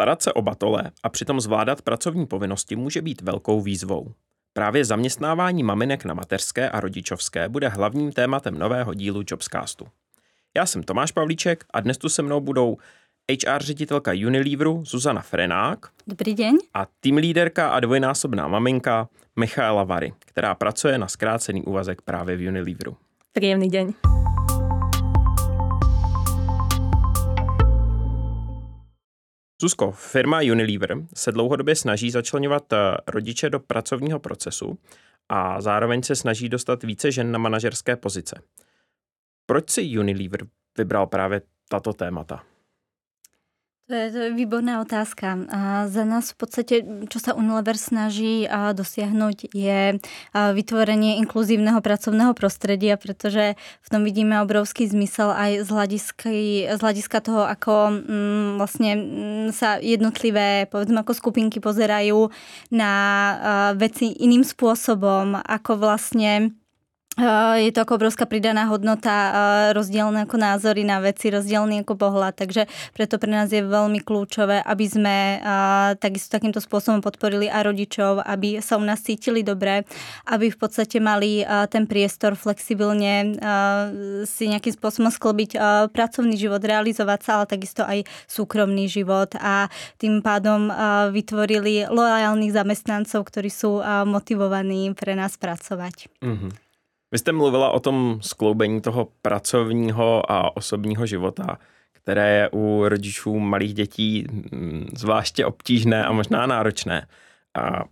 Starat 0.00 0.22
se 0.22 0.32
o 0.32 0.42
batole 0.42 0.90
a 1.02 1.08
přitom 1.08 1.40
zvládat 1.40 1.82
pracovní 1.82 2.26
povinnosti 2.26 2.76
může 2.76 3.02
být 3.02 3.22
velkou 3.22 3.60
výzvou. 3.60 4.12
Právě 4.52 4.84
zaměstnávání 4.84 5.62
maminek 5.62 6.04
na 6.04 6.14
mateřské 6.14 6.70
a 6.70 6.80
rodičovské 6.80 7.48
bude 7.48 7.68
hlavním 7.68 8.12
tématem 8.12 8.58
nového 8.58 8.94
dílu 8.94 9.22
Jobscastu. 9.26 9.86
Já 10.56 10.66
jsem 10.66 10.82
Tomáš 10.82 11.12
Pavlíček 11.12 11.64
a 11.72 11.80
dnes 11.80 11.98
tu 11.98 12.08
se 12.08 12.22
mnou 12.22 12.40
budou 12.40 12.76
HR 13.30 13.62
ředitelka 13.62 14.12
Unileveru 14.26 14.84
Zuzana 14.84 15.20
Frenák. 15.20 15.86
Dobrý 16.06 16.34
den. 16.34 16.56
A 16.74 16.86
tým 17.00 17.16
líderka 17.16 17.68
a 17.68 17.80
dvojnásobná 17.80 18.48
maminka 18.48 19.08
Michaela 19.36 19.84
Vary, 19.84 20.12
která 20.18 20.54
pracuje 20.54 20.98
na 20.98 21.08
zkrácený 21.08 21.62
úvazek 21.62 22.02
právě 22.02 22.36
v 22.36 22.48
Unileveru. 22.48 22.96
Příjemný 23.32 23.70
den. 23.70 23.94
Zuzko, 29.60 29.92
firma 29.92 30.40
Unilever 30.52 30.96
se 31.14 31.32
dlouhodobě 31.32 31.76
snaží 31.76 32.10
začlenovat 32.10 32.72
eh, 32.72 32.76
rodiče 33.06 33.50
do 33.50 33.60
pracovního 33.60 34.18
procesu 34.18 34.78
a 35.28 35.60
zároveň 35.60 36.02
se 36.02 36.16
snaží 36.16 36.48
dostat 36.48 36.82
více 36.82 37.12
žen 37.12 37.32
na 37.32 37.38
manažerské 37.38 37.96
pozice. 37.96 38.42
Proč 39.46 39.70
si 39.70 39.98
Unilever 39.98 40.40
vybral 40.78 41.06
právě 41.06 41.42
tato 41.68 41.92
témata? 41.92 42.49
To 43.90 43.98
je, 43.98 44.06
to 44.14 44.18
je 44.22 44.30
výborná 44.38 44.78
otázka. 44.86 45.50
A 45.50 45.90
za 45.90 46.06
nás 46.06 46.30
v 46.30 46.36
podstate, 46.38 46.74
čo 47.10 47.18
sa 47.18 47.34
Unilever 47.34 47.74
snaží 47.74 48.46
dosiahnuť, 48.46 49.50
je 49.50 49.98
vytvorenie 50.30 51.18
inkluzívneho 51.18 51.82
pracovného 51.82 52.30
prostredia, 52.38 52.94
pretože 52.94 53.58
v 53.58 53.88
tom 53.90 54.06
vidíme 54.06 54.38
obrovský 54.46 54.86
zmysel 54.86 55.34
aj 55.34 55.66
z 55.66 55.68
hľadiska, 55.74 56.30
z 56.70 56.78
hľadiska 56.78 57.18
toho, 57.18 57.42
ako 57.42 57.90
mm, 57.90 58.50
vlastne 58.62 58.90
mm, 58.94 59.48
sa 59.58 59.82
jednotlivé, 59.82 60.70
povedzme, 60.70 61.02
ako 61.02 61.10
skupinky 61.10 61.58
pozerajú 61.58 62.30
na 62.70 62.94
veci 63.74 64.14
iným 64.22 64.46
spôsobom, 64.46 65.34
ako 65.34 65.82
vlastne 65.82 66.54
je 67.60 67.70
to 67.74 67.82
ako 67.84 68.00
obrovská 68.00 68.24
pridaná 68.24 68.70
hodnota, 68.70 69.12
rozdielne 69.74 70.24
ako 70.24 70.40
názory 70.40 70.86
na 70.86 71.02
veci, 71.04 71.28
rozdielný 71.28 71.82
ako 71.82 71.98
pohľad, 71.98 72.38
takže 72.38 72.64
preto 72.96 73.18
pre 73.20 73.28
nás 73.28 73.50
je 73.50 73.60
veľmi 73.60 74.00
kľúčové, 74.00 74.62
aby 74.62 74.86
sme 74.88 75.16
takisto 76.00 76.32
takýmto 76.32 76.62
spôsobom 76.62 77.02
podporili 77.04 77.50
aj 77.50 77.66
rodičov, 77.66 78.24
aby 78.24 78.64
sa 78.64 78.80
u 78.80 78.84
nás 78.86 79.04
cítili 79.04 79.44
dobre, 79.44 79.84
aby 80.32 80.48
v 80.48 80.58
podstate 80.58 80.96
mali 81.02 81.44
ten 81.68 81.84
priestor 81.84 82.38
flexibilne 82.38 83.36
si 84.24 84.48
nejakým 84.48 84.72
spôsobom 84.80 85.12
sklobiť 85.12 85.60
pracovný 85.92 86.38
život, 86.40 86.62
realizovať 86.62 87.20
sa, 87.20 87.30
ale 87.42 87.52
takisto 87.52 87.84
aj 87.84 88.06
súkromný 88.30 88.88
život 88.88 89.34
a 89.36 89.68
tým 90.00 90.24
pádom 90.24 90.72
vytvorili 91.12 91.90
lojálnych 91.90 92.54
zamestnancov, 92.54 93.28
ktorí 93.28 93.50
sú 93.52 93.82
motivovaní 94.08 94.94
pre 94.96 95.18
nás 95.18 95.36
pracovať. 95.36 96.08
Mm-hmm. 96.24 96.69
Vy 97.12 97.18
jste 97.18 97.32
mluvila 97.32 97.70
o 97.70 97.80
tom 97.80 98.18
skloubení 98.22 98.80
toho 98.80 99.08
pracovního 99.22 100.32
a 100.32 100.56
osobního 100.56 101.06
života, 101.06 101.58
které 101.92 102.36
je 102.36 102.50
u 102.52 102.88
rodičů 102.88 103.38
malých 103.38 103.74
dětí 103.74 104.26
mm, 104.30 104.86
zvláště 104.96 105.46
obtížné 105.46 106.04
a 106.04 106.12
možná 106.12 106.46
náročné. 106.46 107.06
A 107.58 107.84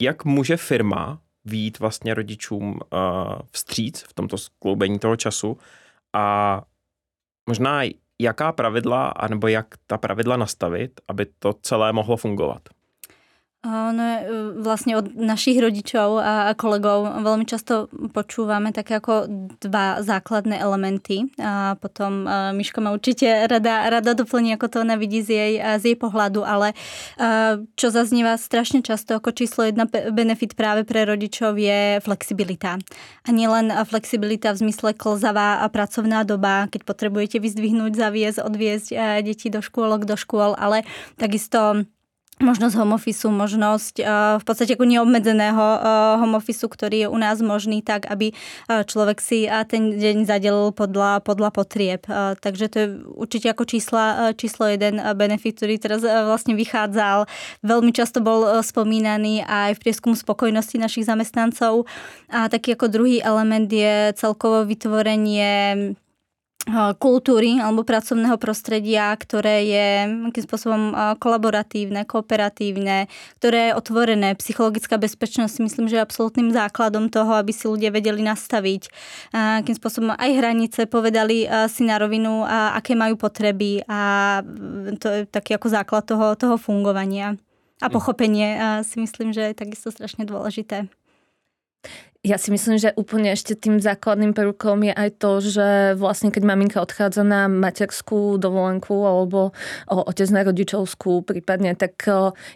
jak 0.00 0.24
může 0.24 0.56
firma 0.56 1.20
výjít 1.44 1.78
vlastně 1.78 2.14
rodičům 2.14 2.80
vstříc 3.50 4.02
v 4.02 4.14
tomto 4.14 4.38
skloubení 4.38 4.98
toho 4.98 5.16
času 5.16 5.58
a 6.12 6.62
možná 7.48 7.82
jaká 8.20 8.52
pravidla, 8.52 9.08
anebo 9.08 9.48
jak 9.48 9.66
ta 9.86 9.98
pravidla 9.98 10.36
nastavit, 10.36 11.00
aby 11.08 11.26
to 11.38 11.52
celé 11.52 11.92
mohlo 11.92 12.16
fungovat? 12.16 12.62
No, 13.64 14.04
vlastne 14.60 15.00
od 15.00 15.16
našich 15.16 15.56
rodičov 15.56 16.20
a 16.20 16.52
kolegov 16.52 17.24
veľmi 17.24 17.48
často 17.48 17.88
počúvame 18.12 18.76
také 18.76 19.00
ako 19.00 19.24
dva 19.56 20.04
základné 20.04 20.60
elementy. 20.60 21.32
A 21.40 21.72
potom 21.80 22.28
e, 22.28 22.52
Miško 22.52 22.84
ma 22.84 22.92
určite 22.92 23.48
rada, 23.48 23.88
rada 23.88 24.12
doplní, 24.12 24.52
ako 24.60 24.68
to 24.68 24.76
ona 24.84 25.00
vidí 25.00 25.24
z 25.24 25.28
jej, 25.32 25.52
z 25.80 25.84
jej 25.88 25.96
pohľadu, 25.96 26.44
ale 26.44 26.76
e, 27.16 27.64
čo 27.72 27.88
zaznieva 27.88 28.36
strašne 28.36 28.84
často 28.84 29.16
ako 29.16 29.32
číslo 29.32 29.64
jedna 29.64 29.88
benefit 29.88 30.60
práve 30.60 30.84
pre 30.84 31.08
rodičov 31.08 31.56
je 31.56 32.04
flexibilita. 32.04 32.76
A 33.24 33.28
nielen 33.32 33.72
flexibilita 33.88 34.52
v 34.52 34.60
zmysle 34.60 34.92
klzavá 34.92 35.64
a 35.64 35.72
pracovná 35.72 36.20
doba, 36.28 36.68
keď 36.68 36.84
potrebujete 36.84 37.40
vyzdvihnúť, 37.40 37.96
zaviesť, 37.96 38.44
odviezť 38.44 38.88
deti 39.24 39.48
do 39.48 39.64
škôlok, 39.64 40.04
do 40.04 40.20
škôl, 40.20 40.52
ale 40.52 40.84
takisto 41.16 41.88
možnosť 42.42 42.74
home 42.74 42.94
office, 42.98 43.26
možnosť 43.26 43.94
uh, 44.02 44.36
v 44.40 44.44
podstate 44.44 44.74
ako 44.74 44.86
neobmedzeného 44.86 45.66
uh, 45.78 46.18
home 46.18 46.34
office, 46.38 46.66
ktorý 46.66 47.06
je 47.06 47.08
u 47.10 47.18
nás 47.18 47.38
možný 47.38 47.82
tak, 47.82 48.10
aby 48.10 48.34
uh, 48.34 48.82
človek 48.82 49.18
si 49.22 49.46
ten 49.70 49.94
deň 49.94 50.26
zadelil 50.26 50.74
podľa, 50.74 51.22
podľa 51.22 51.50
potrieb. 51.54 52.02
Takže 52.40 52.64
to 52.70 52.76
je 52.78 52.88
určite 53.14 53.46
ako 53.52 53.64
čísla, 53.68 54.34
číslo 54.34 54.66
jeden 54.66 54.98
benefit, 55.14 55.60
ktorý 55.60 55.78
teraz 55.78 56.00
vlastne 56.02 56.58
vychádzal. 56.58 57.28
Veľmi 57.62 57.92
často 57.94 58.24
bol 58.24 58.60
spomínaný 58.64 59.44
aj 59.46 59.78
v 59.78 59.82
prieskumu 59.84 60.16
spokojnosti 60.18 60.76
našich 60.80 61.06
zamestnancov. 61.06 61.86
A 62.32 62.48
taký 62.50 62.74
ako 62.74 62.90
druhý 62.90 63.18
element 63.22 63.70
je 63.70 64.12
celkovo 64.18 64.66
vytvorenie 64.66 65.94
kultúry 66.96 67.60
alebo 67.60 67.84
pracovného 67.84 68.40
prostredia, 68.40 69.12
ktoré 69.20 69.68
je 69.68 69.86
akým 70.32 70.44
spôsobom 70.48 70.82
kolaboratívne, 71.20 72.08
kooperatívne, 72.08 73.04
ktoré 73.36 73.68
je 73.68 73.76
otvorené. 73.76 74.32
Psychologická 74.32 74.96
bezpečnosť 74.96 75.60
myslím, 75.60 75.92
že 75.92 76.00
je 76.00 76.06
absolútnym 76.08 76.48
základom 76.56 77.12
toho, 77.12 77.36
aby 77.36 77.52
si 77.52 77.68
ľudia 77.68 77.92
vedeli 77.92 78.24
nastaviť 78.24 78.88
akým 79.60 79.76
spôsobom 79.76 80.16
aj 80.16 80.30
hranice, 80.40 80.88
povedali 80.88 81.44
si 81.68 81.84
na 81.84 82.00
rovinu, 82.00 82.48
aké 82.48 82.96
majú 82.96 83.20
potreby 83.20 83.84
a 83.84 84.40
to 84.96 85.06
je 85.12 85.20
taký 85.28 85.60
ako 85.60 85.68
základ 85.68 86.08
toho, 86.08 86.32
toho 86.32 86.56
fungovania. 86.56 87.36
A 87.84 87.92
pochopenie 87.92 88.80
si 88.88 88.96
myslím, 89.04 89.36
že 89.36 89.52
je 89.52 89.60
takisto 89.60 89.92
strašne 89.92 90.24
dôležité. 90.24 90.88
Ja 92.24 92.40
si 92.40 92.48
myslím, 92.48 92.80
že 92.80 92.96
úplne 92.96 93.36
ešte 93.36 93.52
tým 93.52 93.84
základným 93.84 94.32
prvkom 94.32 94.80
je 94.88 94.96
aj 94.96 95.10
to, 95.20 95.44
že 95.44 95.92
vlastne 96.00 96.32
keď 96.32 96.42
maminka 96.48 96.80
odchádza 96.80 97.20
na 97.20 97.52
materskú 97.52 98.40
dovolenku 98.40 98.96
alebo 99.04 99.52
otec 99.92 100.32
na 100.32 100.40
rodičovskú 100.40 101.20
prípadne, 101.20 101.76
tak 101.76 102.00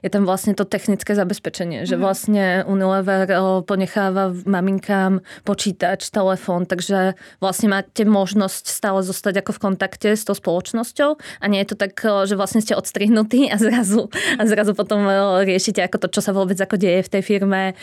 je 0.01 0.09
tam 0.09 0.25
vlastne 0.25 0.57
to 0.57 0.65
technické 0.65 1.13
zabezpečenie, 1.13 1.85
že 1.85 2.01
mhm. 2.01 2.01
vlastne 2.01 2.45
Unilever 2.65 3.29
ponecháva 3.69 4.33
maminkám 4.49 5.21
počítač, 5.45 6.09
telefón, 6.09 6.65
takže 6.65 7.21
vlastne 7.37 7.69
máte 7.69 8.09
možnosť 8.09 8.73
stále 8.73 9.05
zostať 9.05 9.45
ako 9.45 9.53
v 9.53 9.63
kontakte 9.69 10.09
s 10.17 10.25
tou 10.25 10.33
spoločnosťou 10.33 11.21
a 11.21 11.45
nie 11.45 11.61
je 11.61 11.69
to 11.69 11.77
tak, 11.77 11.93
že 12.25 12.41
vlastne 12.41 12.65
ste 12.65 12.73
odstrihnutí 12.73 13.53
a 13.53 13.61
zrazu, 13.61 14.09
a 14.41 14.49
zrazu 14.49 14.73
potom 14.73 15.05
riešite 15.45 15.85
ako 15.85 16.09
to, 16.09 16.17
čo 16.17 16.25
sa 16.25 16.33
vôbec 16.33 16.57
ako 16.57 16.81
deje 16.81 17.05
v 17.05 17.13
tej 17.13 17.23
firme, 17.23 17.77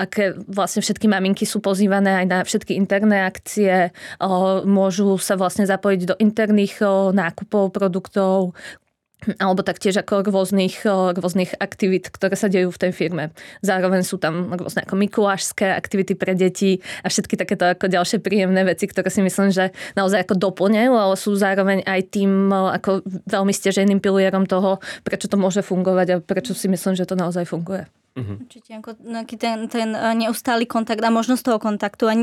aké 0.00 0.32
vlastne 0.48 0.80
všetky 0.80 1.09
maminky 1.10 1.42
sú 1.42 1.58
pozývané 1.58 2.22
aj 2.22 2.26
na 2.30 2.38
všetky 2.46 2.78
interné 2.78 3.26
akcie, 3.26 3.90
môžu 4.62 5.18
sa 5.18 5.34
vlastne 5.34 5.66
zapojiť 5.66 6.00
do 6.06 6.14
interných 6.22 6.78
nákupov 7.10 7.74
produktov, 7.74 8.54
alebo 9.36 9.60
taktiež 9.60 10.00
ako 10.00 10.32
rôznych, 10.32 10.80
rôznych 11.12 11.52
aktivít, 11.60 12.08
ktoré 12.08 12.32
sa 12.40 12.48
dejú 12.48 12.72
v 12.72 12.88
tej 12.88 12.92
firme. 12.96 13.36
Zároveň 13.60 14.00
sú 14.00 14.16
tam 14.16 14.48
rôzne 14.56 14.88
ako 14.88 14.96
mikulášské 14.96 15.76
aktivity 15.76 16.16
pre 16.16 16.32
deti 16.32 16.80
a 17.04 17.12
všetky 17.12 17.36
takéto 17.36 17.68
ako 17.68 17.92
ďalšie 17.92 18.24
príjemné 18.24 18.64
veci, 18.64 18.88
ktoré 18.88 19.12
si 19.12 19.20
myslím, 19.20 19.52
že 19.52 19.76
naozaj 19.92 20.24
ako 20.24 20.40
doplňajú, 20.40 20.92
ale 20.96 21.20
sú 21.20 21.36
zároveň 21.36 21.84
aj 21.84 22.00
tým 22.16 22.48
ako 22.48 23.04
veľmi 23.28 23.52
steženým 23.52 24.00
pilierom 24.00 24.48
toho, 24.48 24.80
prečo 25.04 25.28
to 25.28 25.36
môže 25.36 25.60
fungovať 25.60 26.06
a 26.16 26.16
prečo 26.24 26.56
si 26.56 26.72
myslím, 26.72 26.96
že 26.96 27.04
to 27.04 27.12
naozaj 27.12 27.44
funguje. 27.44 27.84
Mm-hmm. 28.10 28.36
Určite, 28.42 28.70
ako 28.74 28.90
ten, 29.38 29.70
ten 29.70 29.94
eh, 29.94 30.14
neustály 30.18 30.66
kontakt 30.66 30.98
a 30.98 31.14
možnosť 31.14 31.42
toho 31.46 31.58
kontaktu 31.62 32.10
a 32.10 32.14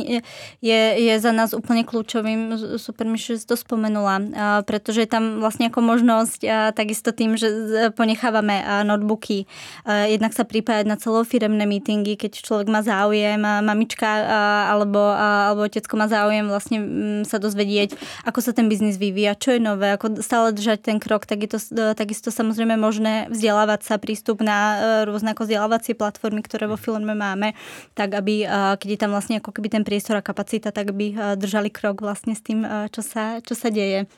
je, 0.59 0.81
je 0.99 1.13
za 1.15 1.31
nás 1.31 1.55
úplne 1.55 1.87
kľúčovým, 1.87 2.59
super 2.75 3.07
mi, 3.07 3.15
že 3.15 3.39
si 3.39 3.47
to 3.47 3.55
spomenula, 3.55 4.19
a 4.35 4.45
pretože 4.67 5.07
je 5.07 5.09
tam 5.09 5.39
vlastne 5.39 5.71
ako 5.71 5.79
možnosť 5.79 6.39
a 6.43 6.75
takisto 6.75 7.15
tým, 7.15 7.39
že 7.39 7.47
ponechávame 7.95 8.83
notebooky, 8.83 9.47
a 9.87 10.11
jednak 10.11 10.35
sa 10.35 10.43
pripájať 10.43 10.85
na 10.91 10.99
celofiremné 10.99 11.63
meetingy, 11.63 12.19
keď 12.19 12.43
človek 12.43 12.67
má 12.67 12.83
záujem, 12.83 13.39
a 13.47 13.63
mamička 13.63 14.27
alebo, 14.67 14.99
alebo 15.15 15.71
otecko 15.71 15.95
má 15.95 16.11
záujem 16.11 16.51
vlastne 16.51 16.77
mm, 16.83 17.21
sa 17.23 17.39
dozvedieť, 17.39 17.95
ako 18.27 18.43
sa 18.43 18.51
ten 18.51 18.67
biznis 18.67 18.99
vyvíja, 18.99 19.39
čo 19.39 19.55
je 19.55 19.63
nové, 19.63 19.95
ako 19.95 20.19
stále 20.19 20.51
držať 20.51 20.83
ten 20.83 20.99
krok, 20.99 21.23
tak 21.23 21.47
je 21.47 21.55
to 21.55 21.59
takisto 21.95 22.27
samozrejme 22.27 22.75
možné 22.75 23.31
vzdelávať 23.31 23.87
sa, 23.87 23.95
prístup 23.95 24.43
na 24.43 24.59
rôzne 25.07 25.31
ako 25.31 25.47
vzdelávať 25.47 25.76
vzdelávacie 25.77 25.93
platformy, 25.93 26.41
ktoré 26.41 26.65
vo 26.65 26.75
filme 26.75 27.13
máme, 27.13 27.53
tak 27.93 28.17
aby, 28.17 28.49
keď 28.81 28.89
je 28.89 28.99
tam 28.99 29.13
vlastne 29.13 29.37
ako 29.37 29.53
keby 29.53 29.69
ten 29.69 29.83
priestor 29.85 30.17
a 30.17 30.25
kapacita, 30.25 30.73
tak 30.73 30.89
aby 30.89 31.37
držali 31.37 31.69
krok 31.69 32.01
vlastne 32.01 32.33
s 32.33 32.41
tým, 32.41 32.65
čo 32.89 33.05
sa, 33.05 33.37
čo 33.45 33.53
sa 33.53 33.69
deje. 33.69 34.09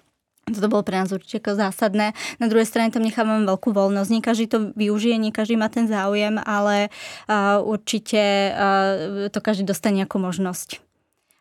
Toto 0.49 0.71
bolo 0.71 0.81
pre 0.81 0.97
nás 0.97 1.11
určite 1.13 1.45
zásadné. 1.45 2.15
Na 2.41 2.47
druhej 2.49 2.65
strane 2.65 2.89
tam 2.89 3.05
nechávame 3.05 3.45
veľkú 3.45 3.69
voľnosť. 3.69 4.09
Nie 4.09 4.23
každý 4.23 4.45
to 4.49 4.73
využije, 4.73 5.19
nie 5.19 5.35
každý 5.35 5.59
má 5.59 5.69
ten 5.69 5.85
záujem, 5.85 6.39
ale 6.41 6.89
určite 7.61 8.55
to 9.29 9.39
každý 9.43 9.67
dostane 9.67 10.07
ako 10.07 10.17
možnosť. 10.31 10.88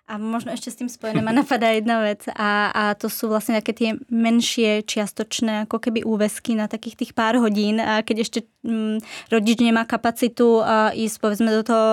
A 0.09 0.17
možno 0.17 0.57
ešte 0.57 0.73
s 0.73 0.81
tým 0.81 0.89
spojené 0.89 1.21
ma 1.21 1.37
napadá 1.37 1.69
jedna 1.77 2.01
vec 2.01 2.25
a, 2.33 2.73
a 2.73 2.85
to 2.97 3.13
sú 3.13 3.29
vlastne 3.29 3.61
také 3.61 3.77
tie 3.77 3.91
menšie 4.09 4.81
čiastočné 4.89 5.69
ako 5.69 5.77
keby 5.77 6.01
úvesky 6.01 6.57
na 6.57 6.65
takých 6.65 7.05
tých 7.05 7.13
pár 7.13 7.37
hodín, 7.37 7.77
a 7.77 8.01
keď 8.01 8.17
ešte 8.25 8.41
mm, 8.65 9.05
rodič 9.29 9.61
nemá 9.61 9.85
kapacitu 9.85 10.65
a 10.65 10.97
ísť 10.97 11.17
povedzme 11.21 11.53
do 11.53 11.61
toho 11.61 11.87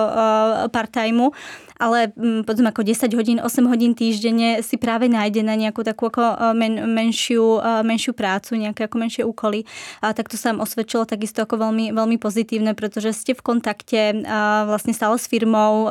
part-timeu, 0.72 1.28
ale 1.76 2.12
mm, 2.12 2.48
povedzme 2.48 2.72
ako 2.72 2.82
10 2.82 3.12
hodín, 3.12 3.38
8 3.40 3.68
hodín 3.68 3.92
týždenne 3.92 4.64
si 4.64 4.80
práve 4.80 5.08
nájde 5.08 5.44
na 5.44 5.54
nejakú 5.56 5.84
takú 5.84 6.08
ako 6.08 6.54
men, 6.56 6.80
menšiu, 6.88 7.60
menšiu 7.84 8.16
prácu, 8.16 8.56
nejaké 8.56 8.88
ako 8.88 8.96
menšie 8.96 9.22
úkoly. 9.24 9.68
A 10.00 10.16
tak 10.16 10.32
to 10.32 10.40
sa 10.40 10.52
vám 10.52 10.64
osvedčilo 10.64 11.04
takisto 11.04 11.44
ako 11.44 11.60
veľmi, 11.68 11.92
veľmi 11.92 12.16
pozitívne, 12.16 12.72
pretože 12.72 13.12
ste 13.12 13.32
v 13.36 13.44
kontakte 13.44 14.24
vlastne 14.66 14.96
stále 14.96 15.20
s 15.20 15.28
firmou, 15.28 15.88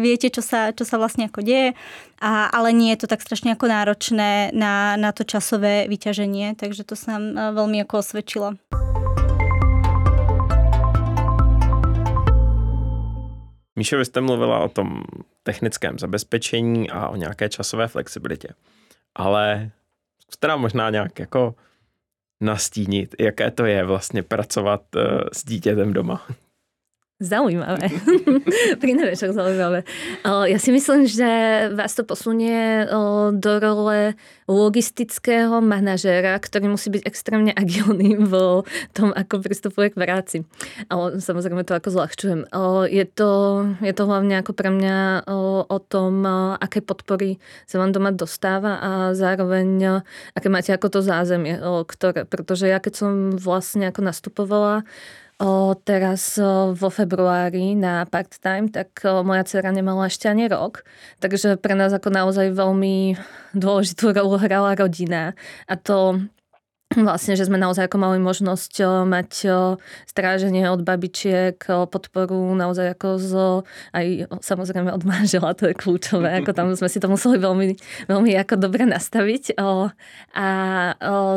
viete, 0.00 0.32
čo 0.32 0.40
sa, 0.40 0.72
čo 0.72 0.88
sa 0.88 0.96
vlastne 0.96 1.28
ako 1.28 1.44
deje, 1.44 1.76
a, 2.20 2.48
ale 2.48 2.72
nie 2.72 2.96
je 2.96 3.04
to 3.04 3.12
tak 3.12 3.20
strašne 3.20 3.52
ako 3.52 3.68
náročné 3.68 4.56
na, 4.56 4.96
na 4.96 5.10
to 5.12 5.28
časové 5.28 5.84
vyťaženie, 5.86 6.56
takže 6.56 6.88
to 6.88 6.96
sa 6.96 7.20
nám 7.20 7.52
veľmi 7.52 7.84
ako 7.84 8.00
osvedčilo. 8.00 8.56
Míšo, 13.76 13.96
vy 13.96 14.04
jste 14.04 14.20
mluvila 14.20 14.58
o 14.58 14.68
tom 14.68 15.04
technickém 15.42 15.98
zabezpečení 15.98 16.90
a 16.90 17.08
o 17.08 17.16
nějaké 17.16 17.48
časové 17.48 17.88
flexibilitě. 17.88 18.48
Ale 19.14 19.70
zkuste 20.22 20.48
nám 20.48 20.60
možná 20.60 20.90
nějak 20.90 21.18
jako 21.18 21.54
nastínit, 22.40 23.14
jaké 23.20 23.50
to 23.50 23.64
je 23.64 23.84
vlastně 23.84 24.22
pracovat 24.22 24.82
uh, 24.96 25.02
s 25.32 25.44
dítětem 25.44 25.92
doma. 25.92 26.26
Zaujímavé. 27.16 27.88
Pri 28.84 28.92
nevečok 28.92 29.32
zaujímavé. 29.32 29.88
Ja 30.20 30.60
si 30.60 30.68
myslím, 30.68 31.08
že 31.08 31.24
vás 31.72 31.96
to 31.96 32.04
posunie 32.04 32.84
do 33.32 33.52
role 33.56 34.12
logistického 34.44 35.64
manažéra, 35.64 36.36
ktorý 36.36 36.76
musí 36.76 36.92
byť 36.92 37.08
extrémne 37.08 37.56
agilný 37.56 38.20
v 38.20 38.60
tom, 38.92 39.16
ako 39.16 39.40
pristupuje 39.40 39.96
k 39.96 39.96
práci. 39.96 40.36
Ale 40.92 41.16
samozrejme 41.16 41.64
to 41.64 41.80
ako 41.80 41.88
zľahčujem. 41.88 42.52
Je 42.92 43.08
to, 43.08 43.30
je 43.80 43.92
to 43.96 44.02
hlavne 44.04 44.36
ako 44.36 44.52
pre 44.52 44.68
mňa 44.68 45.24
o 45.72 45.78
tom, 45.80 46.20
aké 46.60 46.84
podpory 46.84 47.40
sa 47.64 47.80
vám 47.80 47.96
doma 47.96 48.12
dostáva 48.12 48.76
a 48.76 48.90
zároveň 49.16 50.04
aké 50.36 50.52
máte 50.52 50.68
ako 50.76 50.92
to 50.92 51.00
zázemie, 51.00 51.56
ktoré, 51.64 52.28
pretože 52.28 52.68
ja 52.68 52.76
keď 52.76 52.92
som 52.92 53.12
vlastne 53.32 53.88
ako 53.88 54.04
nastupovala 54.04 54.84
o, 55.36 55.76
teraz 55.76 56.40
o, 56.40 56.72
vo 56.72 56.88
februári 56.88 57.76
na 57.76 58.08
part-time, 58.08 58.72
tak 58.72 59.04
o, 59.04 59.20
moja 59.20 59.44
dcera 59.44 59.72
nemala 59.72 60.08
ešte 60.08 60.28
ani 60.28 60.48
rok. 60.48 60.84
Takže 61.20 61.60
pre 61.60 61.76
nás 61.76 61.92
ako 61.92 62.08
naozaj 62.08 62.56
veľmi 62.56 63.16
dôležitú 63.56 64.16
rolu 64.16 64.40
hrala 64.40 64.72
rodina. 64.76 65.36
A 65.68 65.74
to 65.76 66.24
vlastne, 66.94 67.34
že 67.34 67.50
sme 67.50 67.58
naozaj 67.58 67.90
ako 67.90 67.98
mali 67.98 68.22
možnosť 68.22 69.04
mať 69.10 69.30
stráženie 70.06 70.70
od 70.70 70.86
babičiek, 70.86 71.58
podporu 71.66 72.54
naozaj 72.54 72.94
ako 72.94 73.08
z, 73.18 73.32
aj 73.90 74.06
samozrejme 74.38 74.94
od 74.94 75.02
manžela, 75.02 75.50
to 75.58 75.66
je 75.66 75.74
kľúčové, 75.74 76.38
ako 76.40 76.54
tam 76.54 76.70
sme 76.78 76.86
si 76.86 77.02
to 77.02 77.10
museli 77.10 77.42
veľmi, 77.42 77.74
veľmi 78.06 78.30
ako 78.38 78.54
dobre 78.62 78.86
nastaviť 78.86 79.58
a 79.58 79.90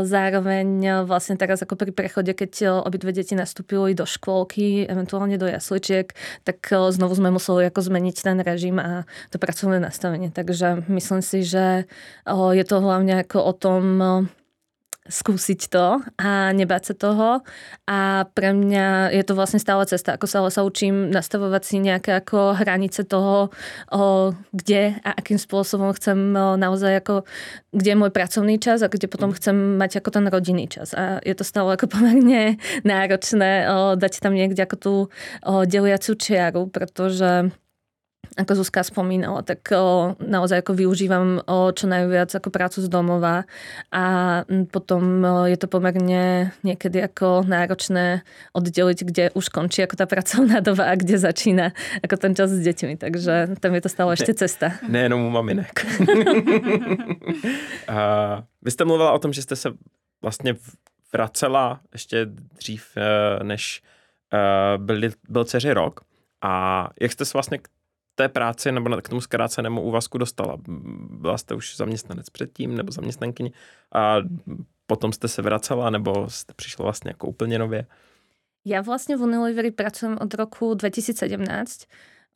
zároveň 0.06 1.04
vlastne 1.10 1.34
teraz 1.34 1.66
ako 1.66 1.82
pri 1.82 1.98
prechode, 1.98 2.32
keď 2.38 2.86
obidve 2.86 3.10
deti 3.10 3.34
nastúpili 3.34 3.98
do 3.98 4.06
škôlky, 4.06 4.86
eventuálne 4.86 5.42
do 5.42 5.50
jasličiek, 5.50 6.14
tak 6.46 6.62
znovu 6.72 7.18
sme 7.18 7.34
museli 7.34 7.66
ako 7.68 7.90
zmeniť 7.90 8.16
ten 8.22 8.38
režim 8.46 8.78
a 8.78 9.10
to 9.34 9.42
pracovné 9.42 9.82
nastavenie. 9.82 10.30
Takže 10.30 10.86
myslím 10.94 11.26
si, 11.26 11.42
že 11.42 11.90
je 12.30 12.64
to 12.70 12.76
hlavne 12.86 13.26
ako 13.26 13.38
o 13.44 13.54
tom 13.58 13.84
skúsiť 15.10 15.74
to 15.74 16.00
a 16.22 16.54
nebáť 16.54 16.94
sa 16.94 16.96
toho. 16.96 17.30
A 17.90 18.30
pre 18.32 18.54
mňa 18.54 19.10
je 19.12 19.24
to 19.26 19.34
vlastne 19.34 19.58
stále 19.58 19.82
cesta, 19.90 20.16
ako 20.16 20.26
sa, 20.30 20.46
ale 20.46 20.54
sa 20.54 20.62
učím 20.62 21.10
nastavovať 21.10 21.64
si 21.66 21.76
nejaké 21.82 22.22
ako 22.22 22.56
hranice 22.56 23.04
toho, 23.04 23.50
o, 23.90 24.32
kde 24.54 24.96
a 25.02 25.10
akým 25.18 25.42
spôsobom 25.42 25.92
chcem 25.98 26.16
o, 26.16 26.56
naozaj 26.56 27.02
ako, 27.02 27.28
kde 27.74 27.90
je 27.92 28.00
môj 28.00 28.12
pracovný 28.14 28.62
čas 28.62 28.86
a 28.86 28.88
kde 28.88 29.10
potom 29.10 29.34
chcem 29.34 29.82
mať 29.82 30.00
ako 30.00 30.10
ten 30.14 30.26
rodinný 30.30 30.70
čas. 30.70 30.94
A 30.94 31.18
je 31.26 31.34
to 31.34 31.44
stále 31.44 31.74
ako 31.74 31.90
pomerne 31.94 32.62
náročné 32.86 33.66
o, 33.68 33.76
dať 33.98 34.22
tam 34.22 34.38
niekde 34.38 34.62
ako 34.64 34.78
tú 34.78 34.94
o, 35.44 35.66
deliacu 35.66 36.14
čiaru, 36.14 36.70
pretože 36.70 37.50
ako 38.38 38.62
Zuzka 38.62 38.84
spomínala, 38.84 39.42
tak 39.42 39.66
o, 39.74 40.14
naozaj 40.20 40.62
ako 40.62 40.74
využívam 40.76 41.42
o, 41.46 41.72
čo 41.74 41.90
najviac 41.90 42.30
ako 42.36 42.50
prácu 42.54 42.84
z 42.84 42.88
domova 42.92 43.50
a 43.90 44.04
potom 44.70 45.04
o, 45.24 45.30
je 45.50 45.58
to 45.58 45.72
pomerne 45.72 46.54
niekedy 46.62 47.02
ako 47.02 47.48
náročné 47.48 48.22
oddeliť, 48.54 49.00
kde 49.02 49.26
už 49.34 49.50
končí 49.50 49.82
ako 49.82 49.96
tá 49.98 50.06
pracovná 50.06 50.62
doba 50.68 50.92
a 50.92 50.94
kde 50.94 51.18
začína 51.18 51.74
ako 52.04 52.16
ten 52.20 52.34
čas 52.38 52.54
s 52.54 52.62
deťmi. 52.62 53.00
Takže 53.00 53.58
tam 53.58 53.72
je 53.74 53.82
to 53.82 53.90
stále 53.90 54.14
ešte 54.14 54.34
cesta. 54.36 54.78
Nejenom 54.86 55.26
u 55.26 55.30
maminek. 55.30 55.74
a 57.88 57.98
vy 58.62 58.72
jste 58.72 58.86
mluvila 58.86 59.12
o 59.12 59.20
tom, 59.20 59.34
že 59.34 59.42
jste 59.42 59.56
se 59.56 59.70
vlastně 60.22 60.56
vracela 61.14 61.80
ještě 61.94 62.26
dřív, 62.60 62.98
eh, 62.98 63.44
než 63.44 63.82
eh, 64.34 64.78
byl, 64.78 65.02
byl 65.30 65.46
dceři 65.46 65.74
rok. 65.74 66.02
A 66.42 66.88
jak 67.02 67.12
jste 67.12 67.26
se 67.26 67.32
vlastně 67.34 67.58
k 67.58 67.68
té 68.20 68.28
práci 68.28 68.72
nebo 68.72 68.92
k 69.02 69.10
tomu 69.10 69.22
zkrácenému 69.24 69.82
úvazku 69.82 70.18
dostala? 70.18 70.58
Byla 71.24 71.38
jste 71.38 71.56
už 71.56 71.78
zaměstnanec 71.78 72.30
předtím 72.30 72.76
nebo 72.76 72.92
zaměstnankyně 72.92 73.52
a 73.96 74.16
potom 74.88 75.14
jste 75.14 75.28
se 75.28 75.42
vracela 75.42 75.90
nebo 75.90 76.30
jste 76.30 76.54
přišla 76.54 76.84
vlastně 76.84 77.10
jako 77.16 77.28
úplně 77.28 77.60
nově? 77.60 77.88
Ja 78.68 78.84
vlastne 78.84 79.16
v 79.16 79.24
Unilevery 79.24 79.72
pracujem 79.72 80.20
od 80.20 80.28
roku 80.36 80.76
2017 80.76 81.88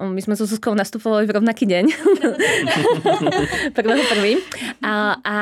my 0.01 0.17
sme 0.25 0.33
so 0.33 0.49
Zuzkou 0.49 0.73
nastupovali 0.73 1.29
v 1.29 1.37
rovnaký 1.37 1.69
deň. 1.69 1.85
Prvého 3.77 4.03
prvý. 4.09 4.41
A, 4.81 5.21
a 5.21 5.35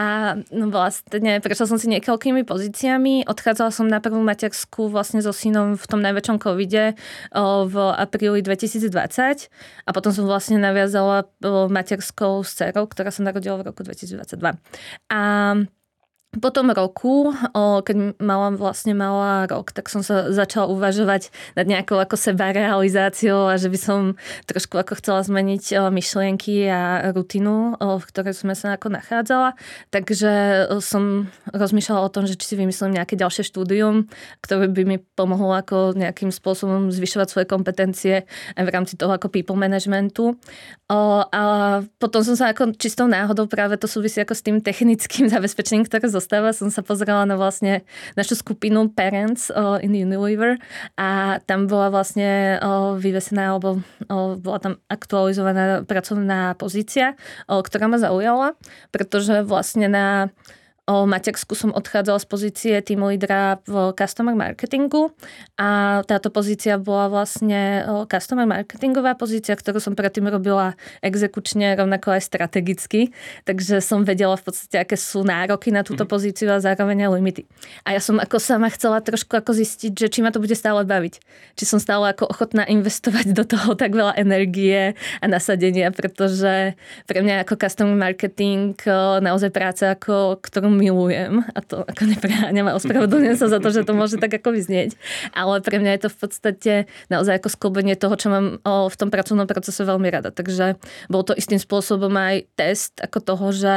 no 0.51 0.67
vlastne 0.67 1.39
prešla 1.39 1.71
som 1.71 1.79
si 1.79 1.87
niekoľkými 1.87 2.43
pozíciami. 2.43 3.31
Odchádzala 3.31 3.71
som 3.71 3.87
na 3.87 4.03
prvú 4.03 4.19
materskú 4.19 4.91
vlastne 4.91 5.23
so 5.23 5.31
synom 5.31 5.79
v 5.79 5.85
tom 5.87 6.03
najväčšom 6.03 6.37
covide 6.43 6.99
v 7.67 7.75
apríli 7.95 8.43
2020 8.43 8.91
a 9.87 9.89
potom 9.95 10.11
som 10.11 10.27
vlastne 10.27 10.59
naviazala 10.59 11.31
materskou 11.71 12.43
s 12.43 12.59
dcerou, 12.59 12.91
ktorá 12.91 13.07
sa 13.07 13.23
narodila 13.23 13.63
v 13.63 13.71
roku 13.71 13.87
2022. 13.87 14.35
A 15.15 15.21
po 16.31 16.47
tom 16.47 16.71
roku, 16.71 17.35
keď 17.83 18.15
mala 18.23 18.55
vlastne 18.55 18.95
mala 18.95 19.51
rok, 19.51 19.75
tak 19.75 19.91
som 19.91 19.99
sa 19.99 20.31
začala 20.31 20.71
uvažovať 20.71 21.27
nad 21.59 21.67
nejakou 21.67 21.99
ako 21.99 22.15
seba 22.15 22.55
realizáciou 22.55 23.51
a 23.51 23.59
že 23.59 23.67
by 23.67 23.75
som 23.75 23.99
trošku 24.47 24.79
ako 24.79 24.95
chcela 25.03 25.27
zmeniť 25.27 25.75
myšlienky 25.91 26.71
a 26.71 27.11
rutinu, 27.11 27.75
v 27.75 28.03
ktorej 28.07 28.31
som 28.31 28.47
sa 28.55 28.79
ako 28.79 28.95
nachádzala. 28.95 29.59
Takže 29.91 30.31
som 30.79 31.27
rozmýšľala 31.51 32.07
o 32.07 32.13
tom, 32.13 32.23
že 32.23 32.39
či 32.39 32.47
si 32.47 32.55
vymyslím 32.55 32.95
nejaké 32.95 33.19
ďalšie 33.19 33.51
štúdium, 33.51 34.07
ktoré 34.39 34.71
by 34.71 34.83
mi 34.87 35.03
pomohlo 35.03 35.51
ako 35.51 35.99
nejakým 35.99 36.31
spôsobom 36.31 36.95
zvyšovať 36.95 37.27
svoje 37.27 37.47
kompetencie 37.51 38.23
aj 38.55 38.63
v 38.63 38.71
rámci 38.71 38.95
toho 38.95 39.11
ako 39.11 39.27
people 39.27 39.59
managementu. 39.59 40.39
A 40.87 41.43
potom 41.99 42.23
som 42.23 42.35
sa 42.39 42.55
ako 42.55 42.75
čistou 42.79 43.07
náhodou 43.07 43.51
práve 43.51 43.75
to 43.75 43.87
súvisí 43.87 44.23
ako 44.23 44.31
s 44.31 44.43
tým 44.43 44.63
technickým 44.63 45.27
zabezpečením, 45.35 45.83
ktoré 45.87 46.07
zostava 46.21 46.53
som 46.53 46.69
sa 46.69 46.85
pozrela 46.85 47.25
na 47.25 47.33
vlastne 47.33 47.81
našu 48.13 48.37
skupinu 48.37 48.93
Parents 48.93 49.49
uh, 49.49 49.81
in 49.81 49.97
Unilever 49.97 50.61
a 50.95 51.41
tam 51.49 51.65
bola 51.65 51.89
vlastne 51.89 52.61
uh, 52.61 52.93
vyvesená 52.95 53.57
alebo 53.57 53.81
uh, 53.81 54.37
bola 54.37 54.59
tam 54.61 54.73
aktualizovaná 54.85 55.83
pracovná 55.89 56.53
pozícia, 56.55 57.17
uh, 57.49 57.59
ktorá 57.65 57.89
ma 57.89 57.97
zaujala, 57.97 58.53
pretože 58.93 59.41
vlastne 59.41 59.89
na 59.89 60.29
O 60.89 61.05
Matersku 61.05 61.53
som 61.53 61.69
odchádzala 61.69 62.17
z 62.17 62.25
pozície 62.25 62.73
team 62.81 63.05
leadera 63.05 63.61
v 63.69 63.93
customer 63.93 64.33
marketingu 64.33 65.13
a 65.53 66.01
táto 66.09 66.33
pozícia 66.33 66.81
bola 66.81 67.05
vlastne 67.05 67.85
customer 68.09 68.49
marketingová 68.49 69.13
pozícia, 69.13 69.53
ktorú 69.53 69.77
som 69.77 69.93
predtým 69.93 70.25
robila 70.25 70.73
exekučne, 71.05 71.77
rovnako 71.77 72.17
aj 72.17 72.25
strategicky, 72.25 73.13
takže 73.45 73.77
som 73.77 74.01
vedela 74.01 74.33
v 74.33 74.49
podstate, 74.49 74.81
aké 74.81 74.97
sú 74.97 75.21
nároky 75.21 75.69
na 75.69 75.85
túto 75.85 76.01
mhm. 76.01 76.09
pozíciu 76.09 76.49
a 76.49 76.57
zároveň 76.57 77.05
aj 77.05 77.13
limity. 77.13 77.45
A 77.85 77.93
ja 77.93 78.01
som 78.01 78.17
ako 78.17 78.41
sama 78.41 78.73
chcela 78.73 79.05
trošku 79.05 79.37
ako 79.37 79.53
zistiť, 79.53 79.93
že 79.93 80.09
či 80.09 80.25
ma 80.25 80.33
to 80.33 80.41
bude 80.41 80.57
stále 80.57 80.81
baviť. 80.81 81.21
Či 81.61 81.63
som 81.69 81.77
stále 81.77 82.09
ako 82.09 82.25
ochotná 82.25 82.65
investovať 82.65 83.37
do 83.37 83.45
toho 83.45 83.77
tak 83.77 83.93
veľa 83.93 84.17
energie 84.17 84.97
a 85.21 85.25
nasadenia, 85.29 85.93
pretože 85.93 86.73
pre 87.05 87.21
mňa 87.21 87.45
ako 87.45 87.53
customer 87.53 87.93
marketing 87.93 88.73
naozaj 89.21 89.53
práca, 89.53 89.93
ako, 89.93 90.41
ktorú 90.41 90.80
milujem 90.81 91.45
a 91.45 91.59
to 91.61 91.85
ako 91.85 92.09
nepreháňam 92.09 92.73
a 92.73 92.77
ospravedlňujem 92.81 93.37
sa 93.37 93.47
za 93.53 93.61
to, 93.61 93.69
že 93.69 93.85
to 93.85 93.93
môže 93.93 94.17
tak 94.17 94.33
ako 94.33 94.57
vyznieť. 94.57 94.97
Ale 95.37 95.61
pre 95.61 95.77
mňa 95.77 95.91
je 95.93 96.01
to 96.01 96.09
v 96.09 96.17
podstate 96.17 96.73
naozaj 97.13 97.37
ako 97.37 97.53
sklbenie 97.53 97.93
toho, 97.93 98.17
čo 98.17 98.33
mám 98.33 98.57
v 98.65 98.95
tom 98.97 99.13
pracovnom 99.13 99.45
procese 99.45 99.85
veľmi 99.85 100.09
rada. 100.09 100.33
Takže 100.33 100.81
bol 101.13 101.21
to 101.21 101.37
istým 101.37 101.61
spôsobom 101.61 102.09
aj 102.17 102.49
test 102.57 102.97
ako 102.97 103.17
toho, 103.21 103.47
že 103.53 103.75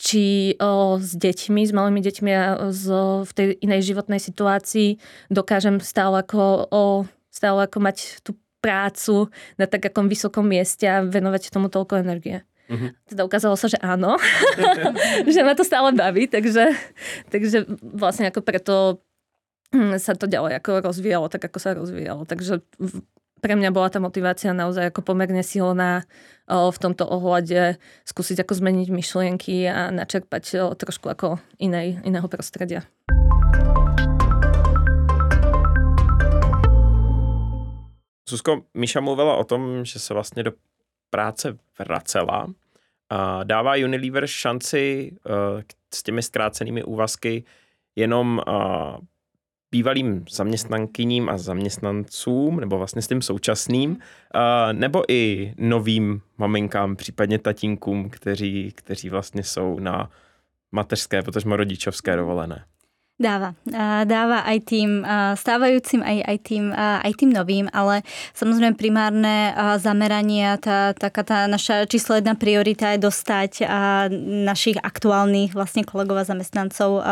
či 0.00 0.56
o, 0.56 0.96
s 0.96 1.12
deťmi, 1.12 1.60
s 1.68 1.76
malými 1.76 2.00
deťmi 2.00 2.30
a 2.32 2.72
z, 2.72 2.84
v 3.20 3.32
tej 3.36 3.46
inej 3.60 3.92
životnej 3.92 4.16
situácii 4.16 4.96
dokážem 5.28 5.76
stále 5.84 6.24
ako, 6.24 6.72
o, 6.72 6.82
stále 7.28 7.68
ako 7.68 7.78
mať 7.84 8.24
tú 8.24 8.32
prácu 8.64 9.28
na 9.60 9.68
tak 9.68 9.92
akom 9.92 10.08
vysokom 10.08 10.48
mieste 10.48 10.88
a 10.88 11.04
venovať 11.04 11.52
tomu 11.52 11.68
toľko 11.68 12.00
energie. 12.00 12.40
Uh-huh. 12.70 12.94
Teda 13.10 13.26
ukázalo 13.26 13.58
sa, 13.58 13.66
že 13.66 13.78
áno, 13.82 14.14
že 15.34 15.42
ma 15.42 15.58
to 15.58 15.66
stále 15.66 15.90
baví, 15.90 16.30
takže, 16.30 16.70
takže 17.34 17.66
vlastne 17.82 18.30
ako 18.30 18.46
preto 18.46 19.02
hm, 19.74 19.98
sa 19.98 20.14
to 20.14 20.30
ďalej 20.30 20.62
ako 20.62 20.86
rozvíjalo, 20.86 21.26
tak 21.26 21.50
ako 21.50 21.58
sa 21.58 21.74
rozvíjalo. 21.74 22.22
Takže 22.30 22.62
pre 23.42 23.58
mňa 23.58 23.74
bola 23.74 23.90
tá 23.90 23.98
motivácia 23.98 24.54
naozaj 24.54 24.94
ako 24.94 25.02
pomerne 25.02 25.42
silná 25.42 26.06
v 26.46 26.78
tomto 26.78 27.08
ohľade 27.10 27.80
skúsiť 28.06 28.46
ako 28.46 28.52
zmeniť 28.54 28.88
myšlienky 28.92 29.66
a 29.66 29.90
načerpať 29.90 30.74
trošku 30.78 31.10
ako 31.10 31.42
inej, 31.58 31.98
iného 32.06 32.26
prostredia. 32.30 32.86
Susko, 38.30 38.62
Miša 38.78 39.02
mluvila 39.02 39.34
o 39.36 39.44
tom, 39.44 39.84
že 39.84 39.98
se 39.98 40.14
vlastně 40.14 40.42
do 40.42 40.52
práce 41.10 41.58
vracela. 41.78 42.46
Dává 43.44 43.72
Unilever 43.84 44.26
šanci 44.26 45.12
uh, 45.12 45.62
s 45.94 46.02
těmi 46.02 46.22
zkrácenými 46.22 46.84
úvazky 46.84 47.44
jenom 47.96 48.40
uh, 48.48 48.54
bývalým 49.70 50.24
zaměstnankyním 50.30 51.28
a 51.28 51.38
zaměstnancům, 51.38 52.60
nebo 52.60 52.78
vlastně 52.78 53.02
s 53.02 53.08
tím 53.08 53.22
současným, 53.22 53.90
uh, 53.90 53.98
nebo 54.72 55.02
i 55.08 55.54
novým 55.58 56.20
maminkám, 56.38 56.96
případně 56.96 57.38
tatínkům, 57.38 58.10
kteří, 58.10 58.72
kteří 58.74 59.08
vlastně 59.08 59.42
jsou 59.42 59.78
na 59.78 60.10
mateřské, 60.72 61.22
potažmo 61.22 61.56
rodičovské 61.56 62.16
dovolené. 62.16 62.64
Dáva. 63.20 63.52
Dáva 64.08 64.48
aj 64.48 64.58
tým 64.64 65.04
stávajúcim, 65.36 66.00
aj, 66.00 66.18
aj, 66.24 66.38
tým, 66.40 66.72
aj 66.72 67.12
tým 67.20 67.28
novým, 67.36 67.68
ale 67.68 68.00
samozrejme 68.32 68.80
primárne 68.80 69.52
zameranie, 69.76 70.56
tá, 70.56 70.96
taká 70.96 71.20
tá 71.20 71.38
naša 71.44 71.84
číslo 71.84 72.16
jedna 72.16 72.32
priorita 72.32 72.96
je 72.96 73.04
dostať 73.04 73.68
našich 74.48 74.80
aktuálnych 74.80 75.52
vlastne 75.52 75.84
kolegov 75.84 76.16
a 76.16 76.24
zamestnancov 76.24 77.04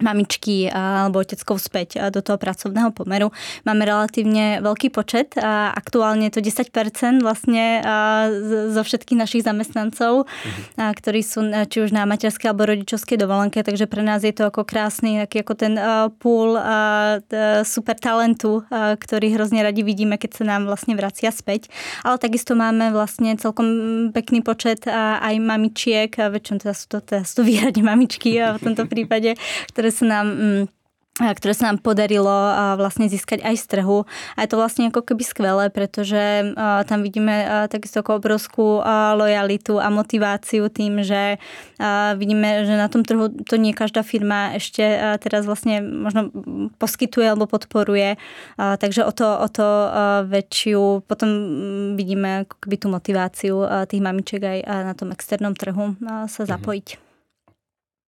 mamičky 0.00 0.68
alebo 0.68 1.22
oteckov 1.22 1.60
späť 1.62 2.10
do 2.10 2.20
toho 2.20 2.36
pracovného 2.36 2.90
pomeru. 2.92 3.32
Máme 3.64 3.84
relatívne 3.84 4.60
veľký 4.64 4.92
počet, 4.92 5.36
aktuálne 5.40 6.28
je 6.28 6.40
to 6.40 6.42
10% 6.44 7.20
vlastne 7.22 7.84
zo 8.72 8.82
všetkých 8.82 9.18
našich 9.20 9.42
zamestnancov, 9.44 10.26
mhm. 10.26 10.92
ktorí 10.96 11.20
sú 11.22 11.40
či 11.70 11.78
už 11.84 11.94
na 11.94 12.04
materskej 12.04 12.50
alebo 12.50 12.68
rodičovskej 12.68 13.16
dovolenke, 13.20 13.62
takže 13.62 13.86
pre 13.86 14.02
nás 14.04 14.24
je 14.24 14.32
to 14.32 14.48
ako 14.48 14.66
krásny 14.66 15.22
taký 15.24 15.44
ako 15.44 15.54
ten 15.54 15.74
pool 16.18 16.56
super 17.64 17.96
talentu, 17.96 18.64
ktorý 18.72 19.36
hrozne 19.36 19.62
radi 19.62 19.84
vidíme, 19.84 20.16
keď 20.16 20.42
sa 20.42 20.44
nám 20.46 20.66
vlastne 20.66 20.96
vracia 20.96 21.30
späť. 21.30 21.68
Ale 22.02 22.16
takisto 22.18 22.58
máme 22.58 22.90
vlastne 22.90 23.36
celkom 23.36 24.10
pekný 24.10 24.42
počet 24.42 24.86
aj 24.90 25.34
mamičiek, 25.38 26.10
väčšinou 26.10 26.58
teda 26.62 26.74
sú 26.74 26.86
to, 26.90 26.98
teda 26.98 27.22
sú 27.22 27.34
to 27.40 27.42
výhradne 27.46 27.82
mamičky 27.84 28.38
v 28.38 28.60
tomto 28.60 28.84
prípade, 28.92 29.36
ktoré 29.70 29.89
sa 29.92 30.04
nám 30.06 30.26
mm, 30.26 30.64
ktoré 31.20 31.52
sa 31.52 31.68
nám 31.68 31.84
podarilo 31.84 32.32
vlastne 32.80 33.06
získať 33.06 33.44
aj 33.44 33.54
z 33.60 33.64
trhu. 33.76 34.08
A 34.34 34.38
je 34.44 34.48
to 34.48 34.56
vlastne 34.56 34.88
ako 34.88 35.04
keby 35.04 35.22
skvelé, 35.24 35.68
pretože 35.68 36.56
tam 36.88 37.04
vidíme 37.04 37.68
takisto 37.68 38.00
obrovskú 38.00 38.80
lojalitu 39.20 39.76
a 39.76 39.92
motiváciu 39.92 40.72
tým, 40.72 41.04
že 41.04 41.36
vidíme, 42.16 42.64
že 42.64 42.74
na 42.74 42.88
tom 42.88 43.04
trhu 43.04 43.28
to 43.44 43.60
nie 43.60 43.76
každá 43.76 44.00
firma 44.00 44.56
ešte 44.56 44.82
teraz 45.20 45.44
vlastne 45.44 45.84
možno 45.84 46.32
poskytuje 46.80 47.28
alebo 47.28 47.44
podporuje. 47.44 48.16
Takže 48.56 49.04
o 49.04 49.12
to, 49.12 49.28
o 49.28 49.48
to 49.52 49.68
väčšiu 50.24 51.04
potom 51.04 51.28
vidíme 52.00 52.48
ako 52.48 52.54
keby 52.64 52.76
tú 52.80 52.86
motiváciu 52.88 53.54
tých 53.84 54.02
mamiček 54.02 54.40
aj 54.40 54.58
na 54.64 54.94
tom 54.96 55.12
externom 55.12 55.52
trhu 55.52 56.00
sa 56.26 56.42
mhm. 56.42 56.48
zapojiť. 56.48 56.88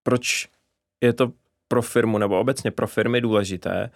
Proč 0.02 0.50
je 0.98 1.12
to 1.14 1.34
pro 1.72 1.82
firmu 1.82 2.18
nebo 2.18 2.40
obecně 2.40 2.70
pro 2.70 2.86
firmy 2.86 3.20
důležité 3.20 3.90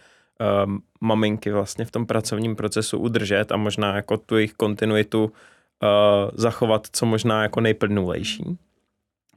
um, 0.65 0.81
maminky 1.01 1.53
vlastně 1.53 1.85
v 1.85 1.91
tom 1.91 2.07
pracovním 2.07 2.57
procesu 2.57 2.99
udržet 2.99 3.53
a 3.53 3.57
možná 3.57 3.97
jako 3.97 4.17
tu 4.17 4.37
jejich 4.37 4.55
kontinuitu 4.55 5.25
uh, 5.25 5.29
zachovat 6.35 6.87
co 6.93 7.07
možná 7.07 7.43
jako 7.43 7.61
nejplnulejší? 7.61 8.57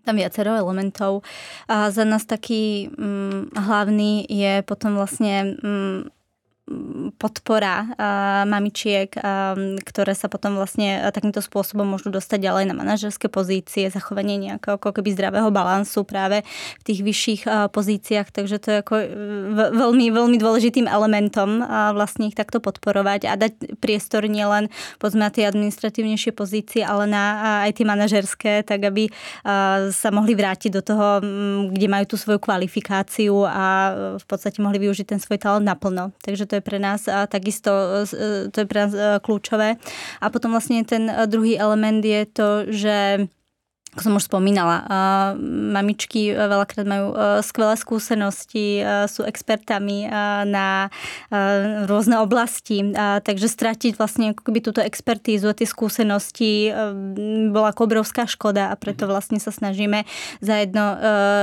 Tam 0.05 0.15
viacero 0.15 0.55
elementov. 0.55 1.23
A 1.67 1.91
za 1.91 2.07
nás 2.07 2.25
taký 2.25 2.89
mm, 2.97 3.51
hlavný 3.59 4.23
je 4.29 4.63
potom 4.63 4.95
vlastne 4.95 5.59
mm, 5.59 6.07
podpora 7.17 7.89
mamičiek, 8.45 9.09
ktoré 9.81 10.13
sa 10.13 10.29
potom 10.29 10.53
vlastne 10.53 11.09
takýmto 11.09 11.41
spôsobom 11.41 11.97
môžu 11.97 12.13
dostať 12.13 12.45
ďalej 12.45 12.65
na 12.69 12.77
manažerské 12.77 13.25
pozície, 13.25 13.89
zachovanie 13.89 14.37
nejakého 14.37 14.77
ako 14.77 15.01
keby 15.01 15.17
zdravého 15.17 15.49
balansu 15.49 16.05
práve 16.05 16.45
v 16.77 16.83
tých 16.85 17.01
vyšších 17.01 17.41
pozíciách, 17.73 18.29
takže 18.29 18.61
to 18.61 18.67
je 18.69 18.77
ako 18.85 18.95
veľmi, 19.73 20.13
veľmi 20.13 20.37
dôležitým 20.37 20.85
elementom 20.85 21.65
vlastne 21.97 22.29
ich 22.29 22.37
takto 22.37 22.61
podporovať 22.61 23.25
a 23.25 23.33
dať 23.33 23.81
priestor 23.81 24.29
nielen 24.29 24.69
povedzme 25.01 25.25
na 25.25 25.33
tie 25.33 25.49
administratívnejšie 25.49 26.37
pozície, 26.37 26.85
ale 26.85 27.09
na 27.09 27.65
aj 27.65 27.81
tie 27.81 27.85
manažerské, 27.89 28.61
tak 28.61 28.85
aby 28.85 29.09
sa 29.89 30.09
mohli 30.13 30.37
vrátiť 30.37 30.69
do 30.69 30.85
toho, 30.85 31.17
kde 31.73 31.87
majú 31.89 32.05
tú 32.13 32.15
svoju 32.15 32.37
kvalifikáciu 32.37 33.41
a 33.49 33.65
v 34.21 34.25
podstate 34.29 34.61
mohli 34.61 34.77
využiť 34.77 35.17
ten 35.17 35.19
svoj 35.19 35.41
talent 35.41 35.65
naplno. 35.65 36.13
Takže 36.21 36.45
to 36.45 36.53
je 36.58 36.58
je 36.59 36.63
pre 36.63 36.77
nás 36.77 37.07
takisto 37.31 38.03
e, 38.03 38.51
to 38.51 38.57
je 38.61 38.67
pre 38.67 38.79
nás 38.85 38.93
e, 38.93 39.17
kľúčové. 39.23 39.79
A 40.19 40.25
potom 40.27 40.51
vlastne 40.51 40.83
ten 40.83 41.07
e, 41.07 41.25
druhý 41.25 41.55
element 41.55 42.03
je 42.03 42.21
to, 42.27 42.49
že 42.67 43.27
ako 43.89 44.01
som 44.05 44.17
už 44.21 44.29
spomínala, 44.31 44.85
mamičky 45.73 46.31
veľakrát 46.31 46.87
majú 46.87 47.07
skvelé 47.43 47.75
skúsenosti, 47.75 48.85
sú 49.09 49.25
expertami 49.25 50.05
na 50.47 50.93
rôzne 51.89 52.21
oblasti, 52.21 52.95
takže 52.95 53.49
stratiť 53.49 53.97
vlastne 53.99 54.37
ako 54.37 54.45
keby 54.45 54.59
túto 54.61 54.79
expertízu 54.85 55.51
a 55.51 55.57
tie 55.57 55.65
skúsenosti 55.67 56.69
bola 57.49 57.73
ako 57.73 57.89
obrovská 57.89 58.29
škoda 58.29 58.69
a 58.69 58.77
preto 58.77 59.03
mhm. 59.03 59.11
vlastne 59.11 59.39
sa 59.41 59.49
snažíme 59.49 60.05
zajedno 60.39 60.85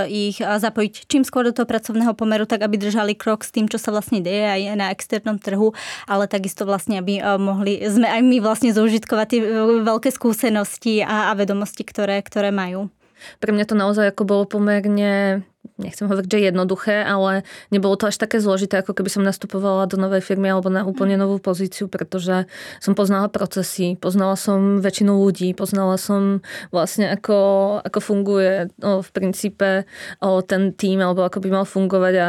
ich 0.08 0.38
zapojiť 0.38 1.10
čím 1.10 1.26
skôr 1.26 1.50
do 1.50 1.52
toho 1.52 1.68
pracovného 1.68 2.14
pomeru, 2.14 2.46
tak 2.46 2.62
aby 2.62 2.78
držali 2.78 3.18
krok 3.18 3.42
s 3.42 3.50
tým, 3.50 3.66
čo 3.66 3.76
sa 3.76 3.90
vlastne 3.90 4.22
deje 4.22 4.46
aj 4.46 4.60
na 4.78 4.94
externom 4.94 5.42
trhu, 5.42 5.74
ale 6.06 6.30
takisto 6.30 6.62
vlastne, 6.62 7.02
aby 7.02 7.18
mohli, 7.42 7.82
sme 7.84 8.06
aj 8.06 8.22
my 8.22 8.38
vlastne 8.38 8.70
zaužitkovať 8.70 9.26
tie 9.28 9.40
veľké 9.82 10.08
skúsenosti 10.14 11.02
a, 11.02 11.30
a 11.30 11.32
vedomosti, 11.34 11.82
ktoré, 11.82 12.22
ktoré 12.22 12.35
ktoré 12.36 12.52
majú. 12.52 12.92
Pre 13.40 13.48
mňa 13.48 13.64
to 13.64 13.72
naozaj 13.72 14.12
ako 14.12 14.28
bolo 14.28 14.44
pomerne 14.44 15.40
nechcem 15.76 16.06
hovoriť, 16.06 16.30
že 16.30 16.46
jednoduché, 16.52 17.02
ale 17.02 17.42
nebolo 17.74 17.98
to 17.98 18.08
až 18.08 18.16
také 18.16 18.38
zložité, 18.38 18.80
ako 18.80 18.94
keby 18.94 19.10
som 19.10 19.26
nastupovala 19.26 19.90
do 19.90 19.98
novej 19.98 20.22
firmy 20.22 20.48
alebo 20.48 20.70
na 20.70 20.86
úplne 20.86 21.18
novú 21.18 21.42
pozíciu, 21.42 21.90
pretože 21.90 22.46
som 22.78 22.94
poznala 22.94 23.26
procesy, 23.26 23.98
poznala 23.98 24.38
som 24.38 24.78
väčšinu 24.78 25.12
ľudí, 25.12 25.52
poznala 25.52 25.98
som 25.98 26.40
vlastne 26.70 27.10
ako, 27.10 27.38
ako 27.82 27.98
funguje 27.98 28.70
o, 28.80 29.02
v 29.02 29.08
princípe 29.10 29.84
o, 30.22 30.40
ten 30.40 30.70
tým, 30.72 31.02
alebo 31.02 31.26
ako 31.26 31.42
by 31.42 31.48
mal 31.50 31.66
fungovať 31.66 32.14
a, 32.22 32.28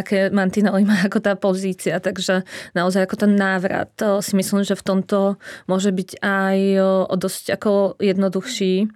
aké 0.00 0.30
mantinely 0.30 0.86
má 0.86 1.02
ako 1.02 1.18
tá 1.18 1.34
pozícia. 1.34 1.98
Takže 1.98 2.46
naozaj 2.72 3.10
ako 3.10 3.26
ten 3.26 3.32
návrat 3.34 3.90
o, 4.00 4.22
si 4.22 4.38
myslím, 4.38 4.62
že 4.62 4.78
v 4.78 4.86
tomto 4.86 5.36
môže 5.66 5.90
byť 5.92 6.22
aj 6.22 6.58
o, 6.78 6.92
o 7.10 7.14
dosť 7.18 7.58
ako 7.58 8.00
jednoduchší 8.00 8.88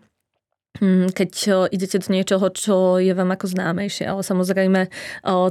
keď 1.13 1.31
idete 1.69 2.01
do 2.01 2.09
niečoho, 2.09 2.49
čo 2.49 2.97
je 2.97 3.13
vám 3.13 3.29
ako 3.37 3.45
známejšie, 3.45 4.09
ale 4.09 4.25
samozrejme 4.25 4.89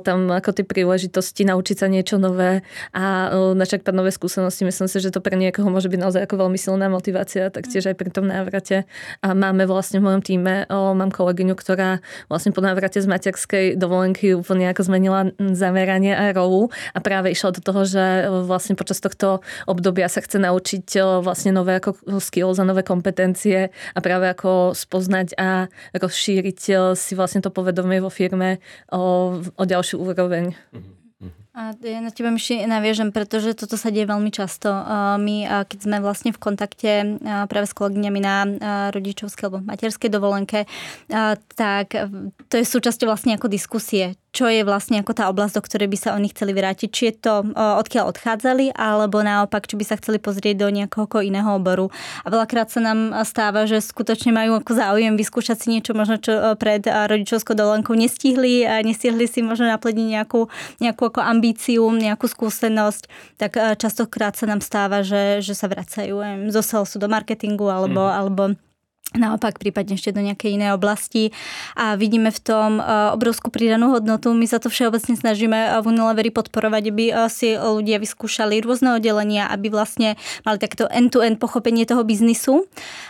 tam 0.02 0.20
ako 0.34 0.50
tie 0.50 0.66
príležitosti 0.66 1.46
naučiť 1.46 1.78
sa 1.78 1.88
niečo 1.88 2.18
nové 2.18 2.66
a 2.90 3.30
načerpať 3.32 3.94
nové 3.94 4.10
skúsenosti, 4.10 4.66
myslím 4.66 4.90
si, 4.90 4.98
že 4.98 5.14
to 5.14 5.22
pre 5.22 5.38
niekoho 5.38 5.70
môže 5.70 5.94
byť 5.94 6.00
naozaj 6.02 6.26
ako 6.26 6.36
veľmi 6.42 6.58
silná 6.58 6.90
motivácia, 6.90 7.54
taktiež 7.54 7.94
aj 7.94 8.02
pri 8.02 8.10
tom 8.10 8.26
návrate. 8.26 8.90
A 9.22 9.38
máme 9.38 9.70
vlastne 9.70 10.02
v 10.02 10.10
mojom 10.10 10.26
týme, 10.26 10.66
mám 10.74 11.14
kolegyňu, 11.14 11.54
ktorá 11.54 12.02
vlastne 12.26 12.50
po 12.50 12.66
návrate 12.66 12.98
z 12.98 13.06
materskej 13.06 13.66
dovolenky 13.78 14.34
úplne 14.34 14.74
ako 14.74 14.90
zmenila 14.90 15.30
zameranie 15.38 16.18
a 16.18 16.34
rolu 16.34 16.74
a 16.92 17.00
práve 17.00 17.30
išla 17.30 17.54
do 17.54 17.62
toho, 17.62 17.86
že 17.86 18.26
vlastne 18.50 18.74
počas 18.74 18.98
tohto 18.98 19.46
obdobia 19.70 20.10
sa 20.10 20.20
chce 20.26 20.42
naučiť 20.42 21.22
vlastne 21.22 21.54
nové 21.54 21.78
ako 21.78 21.94
skills 22.18 22.58
a 22.58 22.66
nové 22.66 22.82
kompetencie 22.82 23.70
a 23.70 24.00
práve 24.02 24.26
ako 24.26 24.74
spoznať 24.74 25.11
poznať 25.12 25.36
a 25.36 25.68
rozšíriť 26.00 26.60
si 26.96 27.12
vlastne 27.20 27.44
to 27.44 27.52
povedomie 27.52 28.00
vo 28.00 28.08
firme 28.08 28.64
o, 28.96 29.36
o 29.44 29.64
ďalšiu 29.68 30.00
úroveň. 30.00 30.56
Mm-hmm. 30.72 31.00
A 31.52 31.76
ja 31.84 32.00
na 32.00 32.16
teba 32.16 32.32
myši 32.32 32.64
naviažem, 32.64 33.12
pretože 33.12 33.52
toto 33.60 33.76
sa 33.76 33.92
deje 33.92 34.08
veľmi 34.08 34.32
často. 34.32 34.72
My, 35.20 35.68
keď 35.68 35.80
sme 35.84 36.00
vlastne 36.00 36.32
v 36.32 36.40
kontakte 36.40 37.20
práve 37.52 37.68
s 37.68 37.76
kolegyňami 37.76 38.20
na 38.24 38.36
rodičovskej 38.96 39.52
alebo 39.52 39.60
materskej 39.60 40.08
dovolenke, 40.08 40.64
tak 41.60 41.92
to 42.48 42.54
je 42.56 42.64
súčasťou 42.64 43.12
vlastne 43.12 43.36
ako 43.36 43.52
diskusie 43.52 44.16
čo 44.32 44.48
je 44.48 44.64
vlastne 44.64 45.04
ako 45.04 45.12
tá 45.12 45.28
oblasť, 45.28 45.60
do 45.60 45.66
ktorej 45.68 45.88
by 45.92 45.98
sa 46.00 46.10
oni 46.16 46.32
chceli 46.32 46.56
vrátiť. 46.56 46.88
Či 46.88 47.04
je 47.12 47.16
to 47.20 47.34
odkiaľ 47.56 48.16
odchádzali, 48.16 48.72
alebo 48.72 49.20
naopak, 49.20 49.68
či 49.68 49.76
by 49.76 49.84
sa 49.84 50.00
chceli 50.00 50.24
pozrieť 50.24 50.56
do 50.64 50.68
nejakého 50.72 51.20
iného 51.20 51.52
oboru. 51.52 51.92
A 52.24 52.32
veľakrát 52.32 52.72
sa 52.72 52.80
nám 52.80 53.12
stáva, 53.28 53.68
že 53.68 53.84
skutočne 53.84 54.32
majú 54.32 54.56
ako 54.64 54.72
záujem 54.72 55.20
vyskúšať 55.20 55.58
si 55.60 55.68
niečo 55.76 55.92
možno, 55.92 56.16
čo 56.16 56.56
pred 56.56 56.88
rodičovskou 56.88 57.52
dovolenkou 57.52 57.92
nestihli 57.92 58.64
a 58.64 58.80
nestihli 58.80 59.28
si 59.28 59.44
možno 59.44 59.68
naplniť 59.68 60.08
nejakú, 60.16 60.48
nejakú 60.80 61.04
ako 61.12 61.20
ambíciu, 61.20 61.84
nejakú 61.92 62.32
skúsenosť, 62.32 63.36
tak 63.36 63.60
častokrát 63.78 64.40
sa 64.40 64.48
nám 64.48 64.64
stáva, 64.64 65.04
že, 65.04 65.44
že 65.44 65.52
sa 65.52 65.68
vracajú 65.68 66.48
zo 66.48 66.62
salesu 66.64 67.04
do 67.04 67.12
marketingu 67.12 67.68
alebo, 67.68 68.08
mm. 68.08 68.16
alebo 68.16 68.44
naopak 69.12 69.60
prípadne 69.60 70.00
ešte 70.00 70.16
do 70.16 70.24
nejakej 70.24 70.56
inej 70.56 70.72
oblasti 70.80 71.36
a 71.76 72.00
vidíme 72.00 72.32
v 72.32 72.40
tom 72.40 72.80
e, 72.80 72.84
obrovskú 73.12 73.52
pridanú 73.52 73.92
hodnotu. 73.92 74.32
My 74.32 74.48
sa 74.48 74.64
to 74.64 74.72
všeobecne 74.72 75.20
snažíme 75.20 75.84
v 75.84 75.86
Unileveri 75.86 76.32
podporovať, 76.32 76.84
aby 76.88 77.06
e, 77.12 77.14
si 77.28 77.52
ľudia 77.60 78.00
vyskúšali 78.00 78.64
rôzne 78.64 78.96
oddelenia, 78.96 79.52
aby 79.52 79.68
vlastne 79.68 80.16
mali 80.48 80.58
takéto 80.64 80.88
end-to-end 80.88 81.44
pochopenie 81.44 81.84
toho 81.84 82.08
biznisu 82.08 82.64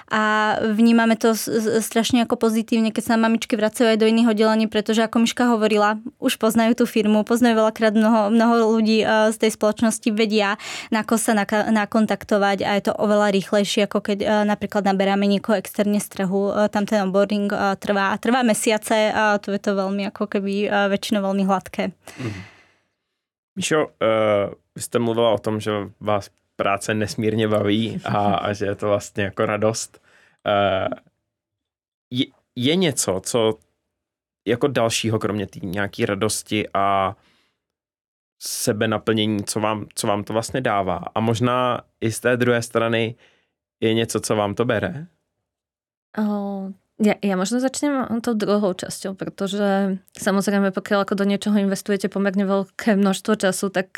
a 0.09 0.57
vnímame 0.73 1.13
to 1.21 1.37
strašne 1.81 2.25
ako 2.25 2.49
pozitívne, 2.49 2.89
keď 2.89 3.13
sa 3.13 3.21
mamičky 3.21 3.53
vracajú 3.53 3.93
aj 3.93 4.01
do 4.01 4.09
iných 4.09 4.33
oddelení, 4.33 4.65
pretože 4.65 5.05
ako 5.05 5.21
Miška 5.21 5.53
hovorila, 5.53 6.01
už 6.17 6.41
poznajú 6.41 6.81
tú 6.81 6.85
firmu, 6.89 7.21
poznajú 7.21 7.61
veľakrát 7.61 7.93
mnoho, 7.93 8.33
mnoho 8.33 8.73
ľudí 8.73 9.05
e, 9.05 9.29
z 9.29 9.37
tej 9.37 9.53
spoločnosti, 9.53 10.09
vedia, 10.17 10.57
na 10.89 11.05
ko 11.05 11.21
sa 11.21 11.37
nakontaktovať 11.69 12.65
a 12.65 12.73
je 12.81 12.89
to 12.89 12.93
oveľa 12.97 13.29
rýchlejšie, 13.37 13.85
ako 13.85 14.01
keď 14.01 14.49
napríklad 14.49 14.81
naberáme 14.81 15.29
niekoho 15.29 15.55
externe 15.61 15.90
trhu. 15.99 16.53
E, 16.53 16.69
tam 16.69 16.85
ten 16.85 17.01
onboarding 17.01 17.53
e, 17.53 17.75
trvá, 17.75 18.17
trvá 18.17 18.43
mesiace 18.43 19.11
a 19.15 19.37
tu 19.37 19.51
je 19.51 19.59
to 19.59 19.75
veľmi 19.75 20.07
ako 20.07 20.27
keby 20.27 20.69
e, 20.69 20.87
väčšinou 20.87 21.25
veľmi 21.25 21.43
hladké. 21.43 21.91
Mm. 22.19 22.51
Míšo, 23.55 23.87
uh, 23.87 24.53
vy 24.75 24.81
jste 24.81 24.99
mluvila 24.99 25.29
o 25.31 25.37
tom, 25.37 25.59
že 25.59 25.71
vás 25.99 26.29
práce 26.55 26.93
nesmírně 26.93 27.47
baví 27.47 28.01
a, 28.05 28.35
a 28.35 28.53
že 28.53 28.65
je 28.65 28.75
to 28.75 28.87
vlastně 28.87 29.23
jako 29.23 29.45
radost. 29.45 30.01
Uh, 30.47 30.97
je, 32.11 32.25
je 32.55 32.75
něco, 32.75 33.21
co 33.23 33.57
jako 34.47 34.67
dalšího, 34.67 35.19
kromě 35.19 35.47
té 35.47 35.59
nějaké 35.63 36.05
radosti 36.05 36.69
a 36.73 37.15
sebe 38.39 38.87
naplnění, 38.87 39.43
co 39.43 39.59
vám, 39.59 39.85
co 39.95 40.07
vám 40.07 40.23
to 40.23 40.33
vlastně 40.33 40.61
dává. 40.61 41.03
A 41.15 41.19
možná 41.19 41.81
i 42.01 42.11
z 42.11 42.19
té 42.19 42.37
druhé 42.37 42.61
strany 42.61 43.15
je 43.79 43.93
něco, 43.93 44.19
co 44.19 44.35
vám 44.35 44.55
to 44.55 44.65
bere? 44.65 45.07
Ja, 47.01 47.17
ja 47.17 47.33
možno 47.33 47.57
začnem 47.57 48.21
tou 48.21 48.37
druhou 48.37 48.77
časťou, 48.77 49.17
pretože 49.17 49.97
samozrejme, 50.13 50.69
pokiaľ 50.69 51.01
ako 51.01 51.17
do 51.17 51.25
niečoho 51.25 51.57
investujete 51.57 52.13
pomerne 52.13 52.45
veľké 52.45 52.93
množstvo 52.93 53.41
času, 53.41 53.73
tak 53.73 53.97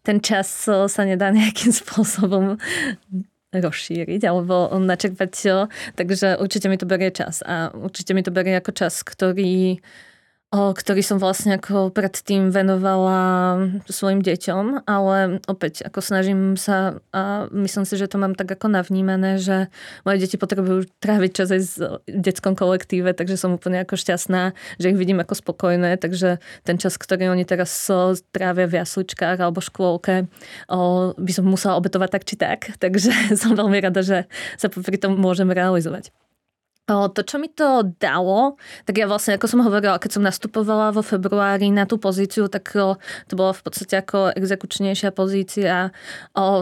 ten 0.00 0.16
čas 0.24 0.48
sa 0.64 1.02
nedá 1.04 1.28
nejakým 1.28 1.76
spôsobom 1.84 2.56
rozšíriť 3.52 4.22
alebo 4.24 4.72
načerpať. 4.80 5.68
Takže 5.92 6.40
určite 6.40 6.66
mi 6.72 6.80
to 6.80 6.88
berie 6.88 7.12
čas 7.12 7.44
a 7.44 7.68
určite 7.76 8.16
mi 8.16 8.24
to 8.24 8.32
berie 8.32 8.56
ako 8.56 8.72
čas, 8.72 9.04
ktorý 9.04 9.84
ktorý 10.54 11.02
som 11.02 11.18
vlastne 11.18 11.58
ako 11.58 11.90
predtým 11.90 12.54
venovala 12.54 13.18
svojim 13.90 14.22
deťom, 14.22 14.86
ale 14.86 15.42
opäť 15.50 15.82
ako 15.82 15.98
snažím 15.98 16.54
sa 16.54 17.02
a 17.10 17.50
myslím 17.50 17.82
si, 17.82 17.98
že 17.98 18.06
to 18.06 18.16
mám 18.16 18.38
tak 18.38 18.54
ako 18.54 18.70
navnímané, 18.70 19.42
že 19.42 19.66
moje 20.06 20.22
deti 20.22 20.38
potrebujú 20.38 20.86
tráviť 21.02 21.30
čas 21.34 21.48
aj 21.50 21.60
v 21.60 21.72
detskom 22.06 22.54
kolektíve, 22.54 23.10
takže 23.10 23.34
som 23.34 23.58
úplne 23.58 23.82
ako 23.82 23.98
šťastná, 23.98 24.54
že 24.78 24.94
ich 24.94 24.98
vidím 24.98 25.18
ako 25.18 25.34
spokojné, 25.34 25.98
takže 25.98 26.38
ten 26.62 26.76
čas, 26.78 26.94
ktorý 26.94 27.34
oni 27.34 27.42
teraz 27.42 27.74
trávia 28.30 28.70
v 28.70 28.78
jasličkách 28.80 29.42
alebo 29.42 29.58
škôlke, 29.58 30.30
by 31.18 31.32
som 31.34 31.44
musela 31.44 31.74
obetovať 31.74 32.10
tak 32.14 32.22
či 32.22 32.34
tak, 32.38 32.60
takže 32.82 33.34
som 33.34 33.58
veľmi 33.58 33.82
rada, 33.82 34.00
že 34.00 34.30
sa 34.54 34.70
pri 34.70 34.96
tom 34.96 35.18
môžem 35.18 35.50
realizovať. 35.50 36.14
To, 36.86 37.10
čo 37.10 37.42
mi 37.42 37.50
to 37.50 37.82
dalo, 37.98 38.54
tak 38.86 39.02
ja 39.02 39.10
vlastne, 39.10 39.34
ako 39.34 39.50
som 39.50 39.58
hovorila, 39.66 39.98
keď 39.98 40.10
som 40.16 40.22
nastupovala 40.22 40.94
vo 40.94 41.02
februári 41.02 41.74
na 41.74 41.82
tú 41.82 41.98
pozíciu, 41.98 42.46
tak 42.46 42.70
to 43.26 43.32
bola 43.34 43.50
v 43.50 43.62
podstate 43.66 43.98
ako 43.98 44.30
exekučnejšia 44.38 45.10
pozícia, 45.10 45.90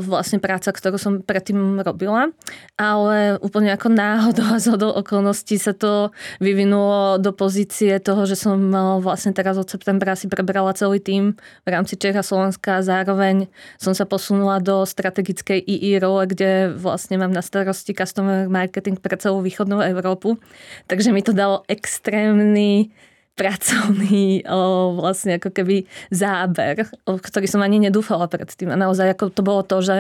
vlastne 0.01 0.41
práca, 0.41 0.73
ktorú 0.73 0.97
som 0.97 1.21
predtým 1.21 1.85
robila. 1.85 2.33
Ale 2.81 3.37
úplne 3.45 3.77
ako 3.77 3.93
náhodou 3.93 4.49
a 4.49 4.65
zhodou 4.65 4.97
okolností 4.97 5.61
sa 5.61 5.77
to 5.77 6.09
vyvinulo 6.41 7.21
do 7.21 7.37
pozície 7.37 8.01
toho, 8.01 8.25
že 8.25 8.41
som 8.41 8.57
vlastne 9.05 9.37
teraz 9.37 9.61
od 9.61 9.69
septembra 9.69 10.17
si 10.17 10.33
prebrala 10.33 10.73
celý 10.73 11.05
tým 11.05 11.37
v 11.37 11.69
rámci 11.69 12.01
Čecha 12.01 12.25
Slovenska 12.25 12.81
a 12.81 12.87
zároveň 12.87 13.53
som 13.77 13.93
sa 13.93 14.09
posunula 14.09 14.57
do 14.57 14.89
strategickej 14.89 15.69
II 15.69 16.01
role, 16.01 16.33
kde 16.33 16.73
vlastne 16.73 17.21
mám 17.21 17.37
na 17.37 17.45
starosti 17.45 17.93
customer 17.93 18.49
marketing 18.49 18.97
pre 18.97 19.21
celú 19.21 19.45
východnú 19.45 19.85
Európu 19.85 20.13
Európu. 20.15 20.39
Takže 20.87 21.11
mi 21.11 21.23
to 21.27 21.35
dalo 21.35 21.67
extrémny 21.67 22.95
pracovný 23.35 24.47
o, 24.47 24.95
vlastne 24.95 25.43
ako 25.43 25.51
keby 25.51 25.91
záber, 26.15 26.87
o 27.03 27.19
ktorý 27.19 27.51
som 27.51 27.67
ani 27.67 27.83
nedúfala 27.83 28.31
predtým. 28.31 28.71
A 28.71 28.79
naozaj 28.79 29.11
ako 29.11 29.35
to 29.35 29.43
bolo 29.43 29.67
to, 29.67 29.83
že 29.83 29.97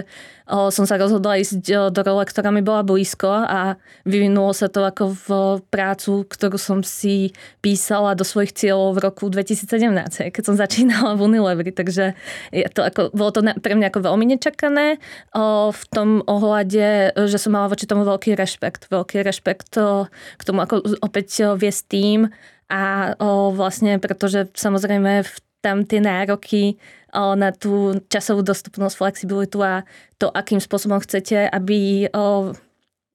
o, 0.47 0.71
som 0.71 0.87
sa 0.87 0.95
rozhodla 0.95 1.43
ísť 1.43 1.63
o, 1.75 1.91
do 1.91 2.01
role, 2.07 2.23
ktorá 2.23 2.55
mi 2.55 2.63
bola 2.63 2.87
blízko 2.87 3.27
a 3.27 3.75
vyvinulo 4.07 4.55
sa 4.55 4.71
to 4.71 4.87
ako 4.87 5.19
v 5.19 5.29
prácu, 5.67 6.31
ktorú 6.31 6.55
som 6.63 6.87
si 6.87 7.35
písala 7.59 8.15
do 8.15 8.23
svojich 8.23 8.55
cieľov 8.55 9.03
v 9.03 9.03
roku 9.03 9.27
2017, 9.27 10.31
keď 10.31 10.43
som 10.47 10.55
začínala 10.55 11.19
v 11.19 11.27
Unilever. 11.27 11.67
Takže 11.75 12.15
je 12.55 12.71
to 12.71 12.87
ako, 12.87 13.11
bolo 13.11 13.35
to 13.35 13.43
pre 13.59 13.75
mňa 13.75 13.91
ako 13.91 14.15
veľmi 14.15 14.31
nečakané 14.31 15.03
o, 15.35 15.75
v 15.75 15.83
tom 15.91 16.23
ohľade, 16.31 17.19
že 17.27 17.39
som 17.43 17.51
mala 17.51 17.67
voči 17.67 17.91
tomu 17.91 18.07
veľký 18.07 18.39
rešpekt. 18.39 18.95
Veľký 18.95 19.27
rešpekt 19.27 19.75
o, 19.83 20.07
k 20.39 20.43
tomu, 20.47 20.63
ako 20.63 21.03
opäť 21.03 21.59
viesť 21.59 21.83
tým, 21.91 22.31
a 22.69 23.15
o, 23.19 23.51
vlastne, 23.53 23.99
pretože 23.99 24.49
samozrejme 24.55 25.23
v 25.25 25.35
tam 25.65 25.89
tie 25.89 26.01
nároky 26.05 26.77
o, 27.17 27.33
na 27.33 27.49
tú 27.57 27.97
časovú 28.13 28.45
dostupnosť, 28.45 28.95
flexibilitu 29.01 29.65
a 29.65 29.89
to, 30.21 30.29
akým 30.29 30.61
spôsobom 30.61 31.01
chcete, 31.01 31.49
aby 31.49 32.13
o, 32.13 32.53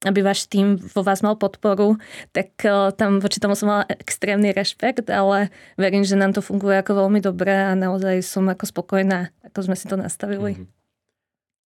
aby 0.01 0.19
váš 0.23 0.47
tým 0.49 0.79
vo 0.79 1.05
vás 1.05 1.21
mal 1.21 1.37
podporu, 1.37 2.01
tak 2.33 2.57
o, 2.65 2.89
tam 2.89 3.21
voči 3.21 3.37
tomu 3.37 3.53
som 3.53 3.69
mala 3.69 3.85
extrémny 3.89 4.49
rešpekt, 4.49 5.13
ale 5.13 5.53
verím, 5.77 6.01
že 6.01 6.17
nám 6.17 6.33
to 6.33 6.41
funguje 6.41 6.81
ako 6.81 7.05
veľmi 7.05 7.21
dobre 7.21 7.53
a 7.53 7.77
naozaj 7.77 8.25
som 8.25 8.49
ako 8.49 8.65
spokojná, 8.65 9.29
ako 9.45 9.69
sme 9.69 9.75
si 9.77 9.85
to 9.85 9.93
nastavili. 9.93 10.57
Mm-hmm. 10.57 10.77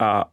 A 0.04 0.26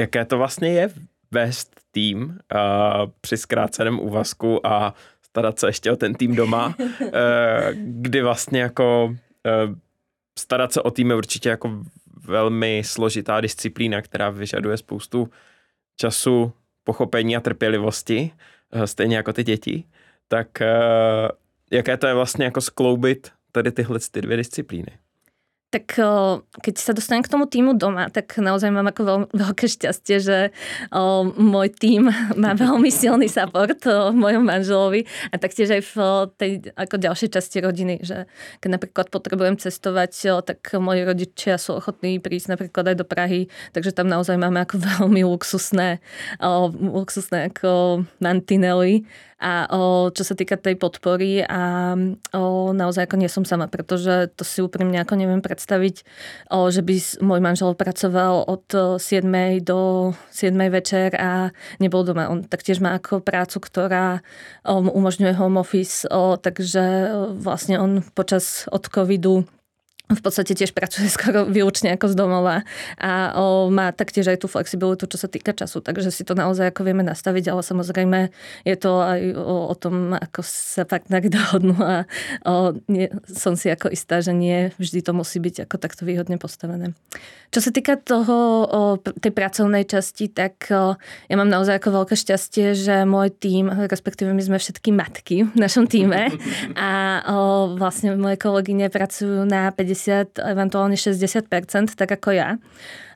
jaké 0.00 0.24
to 0.24 0.38
vlastně 0.38 0.68
je 0.68 0.90
vést 1.30 1.80
tým 1.90 2.38
uh, 2.54 3.10
při 3.20 3.36
zkráceném 3.36 4.00
úvazku 4.00 4.66
a 4.66 4.94
starat 5.34 5.58
se 5.58 5.66
ještě 5.66 5.92
o 5.92 5.96
ten 5.96 6.14
tým 6.14 6.34
doma, 6.34 6.74
eh, 7.12 7.74
kdy 7.74 8.22
vlastně 8.22 8.60
jako 8.60 9.16
eh, 9.46 9.74
starat 10.38 10.72
se 10.72 10.82
o 10.82 10.90
tým 10.90 11.10
je 11.10 11.16
určitě 11.16 11.48
jako 11.48 11.84
velmi 12.26 12.82
složitá 12.84 13.40
disciplína, 13.40 14.02
která 14.02 14.30
vyžaduje 14.30 14.76
spoustu 14.76 15.30
času, 15.96 16.52
pochopení 16.84 17.36
a 17.36 17.40
trpělivosti, 17.40 18.30
eh, 18.72 18.86
stejně 18.86 19.16
jako 19.16 19.32
ty 19.32 19.44
děti. 19.44 19.84
Tak 20.28 20.48
jaké 21.70 21.96
to 21.96 22.06
je 22.06 22.14
vlastně 22.14 22.44
jako 22.44 22.60
skloubit 22.60 23.32
tady 23.52 23.72
tyhle 23.72 23.98
ty 24.10 24.22
dvě 24.22 24.36
disciplíny? 24.36 24.98
Tak 25.74 25.98
keď 26.62 26.74
sa 26.78 26.94
dostanem 26.94 27.26
k 27.26 27.32
tomu 27.34 27.50
týmu 27.50 27.74
doma, 27.74 28.06
tak 28.06 28.38
naozaj 28.38 28.70
mám 28.70 28.86
ako 28.94 29.02
veľ, 29.02 29.18
veľké 29.34 29.66
šťastie, 29.66 30.16
že 30.22 30.38
o, 30.94 31.26
môj 31.26 31.74
tým 31.74 32.14
má 32.42 32.54
veľmi 32.54 32.94
silný 32.94 33.26
support 33.26 33.82
o, 33.90 34.14
mojom 34.14 34.46
manželovi 34.46 35.02
a 35.34 35.36
taktiež 35.42 35.74
aj 35.74 35.82
v 35.82 35.94
tej 36.38 36.50
ako 36.78 36.94
ďalšej 37.02 37.28
časti 37.34 37.58
rodiny, 37.58 38.06
že 38.06 38.30
keď 38.62 38.78
napríklad 38.78 39.06
potrebujem 39.10 39.58
cestovať, 39.58 40.12
o, 40.30 40.34
tak 40.46 40.62
moji 40.78 41.02
rodičia 41.02 41.58
sú 41.58 41.82
ochotní 41.82 42.22
prísť 42.22 42.54
napríklad 42.54 42.94
aj 42.94 42.96
do 43.02 43.06
Prahy, 43.06 43.50
takže 43.74 43.90
tam 43.90 44.06
naozaj 44.06 44.38
máme 44.38 44.62
ako 44.62 44.78
veľmi 45.02 45.26
luxusné, 45.26 45.98
o, 46.38 46.70
luxusné 46.70 47.50
ako 47.50 48.06
mantinely 48.22 49.02
A 49.44 49.68
o, 49.68 50.08
čo 50.08 50.24
sa 50.24 50.32
týka 50.32 50.56
tej 50.56 50.80
podpory 50.80 51.44
a 51.44 51.92
o, 52.32 52.72
naozaj 52.72 53.04
ako 53.04 53.20
nie 53.20 53.28
som 53.28 53.44
sama, 53.44 53.68
pretože 53.68 54.32
to 54.32 54.40
si 54.40 54.64
úprimne 54.64 54.96
ako 55.04 55.20
neviem 55.20 55.44
predstaviť, 55.44 56.00
o, 56.48 56.72
že 56.72 56.80
by 56.80 56.96
môj 57.20 57.40
manžel 57.44 57.76
pracoval 57.76 58.48
od 58.48 58.64
7. 58.96 59.28
do 59.60 60.12
7. 60.32 60.56
večer 60.72 61.12
a 61.20 61.52
nebol 61.76 62.08
doma. 62.08 62.32
On 62.32 62.40
taktiež 62.40 62.80
má 62.80 62.96
ako 62.96 63.20
prácu, 63.20 63.60
ktorá 63.60 64.24
o, 64.64 64.80
umožňuje 64.80 65.36
home 65.36 65.60
office, 65.60 66.08
o, 66.08 66.40
takže 66.40 67.12
vlastne 67.36 67.76
on 67.76 68.00
počas 68.16 68.64
od 68.72 68.88
covidu 68.88 69.44
v 70.04 70.20
podstate 70.20 70.52
tiež 70.52 70.76
pracuje 70.76 71.08
skoro 71.16 71.48
výlučne 71.48 71.96
ako 71.96 72.12
z 72.12 72.14
domova 72.14 72.60
a 73.00 73.32
o, 73.40 73.72
má 73.72 73.88
taktiež 73.88 74.28
aj 74.28 74.44
tú 74.44 74.52
flexibilitu, 74.52 75.08
čo 75.08 75.16
sa 75.16 75.28
týka 75.32 75.56
času, 75.56 75.80
takže 75.80 76.12
si 76.12 76.28
to 76.28 76.36
naozaj 76.36 76.68
ako 76.68 76.84
vieme 76.84 77.00
nastaviť, 77.00 77.44
ale 77.48 77.62
samozrejme 77.64 78.18
je 78.68 78.76
to 78.76 79.00
aj 79.00 79.20
o, 79.32 79.72
o 79.72 79.74
tom, 79.74 80.12
ako 80.12 80.44
sa 80.44 80.84
partneri 80.84 81.32
dohodnú 81.32 81.76
a 81.80 82.04
o, 82.44 82.76
nie, 82.92 83.08
som 83.32 83.56
si 83.56 83.72
ako 83.72 83.88
istá, 83.88 84.20
že 84.20 84.36
nie 84.36 84.76
vždy 84.76 85.00
to 85.00 85.16
musí 85.16 85.40
byť 85.40 85.64
ako 85.64 85.76
takto 85.80 86.04
výhodne 86.04 86.36
postavené. 86.36 86.92
Čo 87.48 87.64
sa 87.64 87.70
týka 87.72 87.96
toho, 87.96 88.36
o, 88.68 88.80
tej 89.00 89.32
pracovnej 89.32 89.88
časti, 89.88 90.28
tak 90.28 90.68
o, 90.68 91.00
ja 91.00 91.34
mám 91.38 91.48
naozaj 91.48 91.80
ako 91.80 92.04
veľké 92.04 92.14
šťastie, 92.18 92.76
že 92.76 93.08
môj 93.08 93.32
tím, 93.32 93.72
respektíve 93.72 94.36
my 94.36 94.42
sme 94.44 94.58
všetky 94.60 94.92
matky 94.92 95.48
v 95.48 95.56
našom 95.56 95.88
týme 95.88 96.28
a 96.76 97.24
o, 97.24 97.38
vlastne 97.80 98.12
moje 98.20 98.36
kolegyne 98.36 98.92
pracujú 98.92 99.48
na 99.48 99.72
50 99.72 99.93
50, 99.94 100.42
eventuálne 100.42 100.98
60%, 100.98 101.94
tak 101.94 102.10
ako 102.10 102.34
ja. 102.34 102.58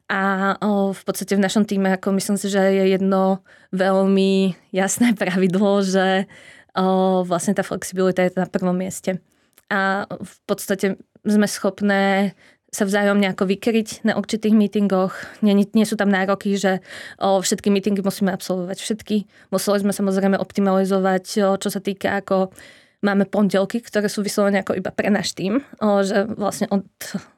A 0.08 0.54
o, 0.64 0.96
v 0.96 1.02
podstate 1.04 1.36
v 1.36 1.44
našom 1.44 1.68
týme, 1.68 1.92
ako 1.92 2.16
myslím 2.16 2.40
si, 2.40 2.48
že 2.48 2.62
je 2.62 2.96
jedno 2.96 3.44
veľmi 3.76 4.56
jasné 4.72 5.12
pravidlo, 5.20 5.84
že 5.84 6.24
o, 6.72 7.20
vlastne 7.28 7.52
tá 7.52 7.60
flexibilita 7.60 8.24
je 8.24 8.32
na 8.38 8.48
prvom 8.48 8.72
mieste. 8.72 9.20
A 9.68 10.08
v 10.08 10.36
podstate 10.48 10.96
sme 11.28 11.44
schopné 11.44 12.32
sa 12.68 12.84
vzájomne 12.84 13.32
ako 13.32 13.48
vykryť 13.48 14.04
na 14.04 14.12
určitých 14.16 14.52
mítingoch. 14.52 15.16
Nie, 15.40 15.56
nie 15.56 15.86
sú 15.88 15.96
tam 15.96 16.12
nároky, 16.12 16.56
že 16.56 16.84
o, 17.20 17.40
všetky 17.40 17.72
mítingy 17.72 18.04
musíme 18.04 18.32
absolvovať 18.32 18.78
všetky. 18.80 19.16
Museli 19.52 19.80
sme 19.84 19.92
samozrejme 19.92 20.36
optimalizovať, 20.36 21.24
o, 21.44 21.48
čo 21.56 21.68
sa 21.68 21.80
týka 21.80 22.20
ako 22.20 22.52
Máme 22.98 23.30
pondelky, 23.30 23.78
ktoré 23.78 24.10
sú 24.10 24.26
vyslovene 24.26 24.66
ako 24.66 24.74
iba 24.74 24.90
pre 24.90 25.06
náš 25.06 25.30
tým, 25.30 25.62
že 26.02 26.26
vlastne 26.34 26.66
od 26.66 26.82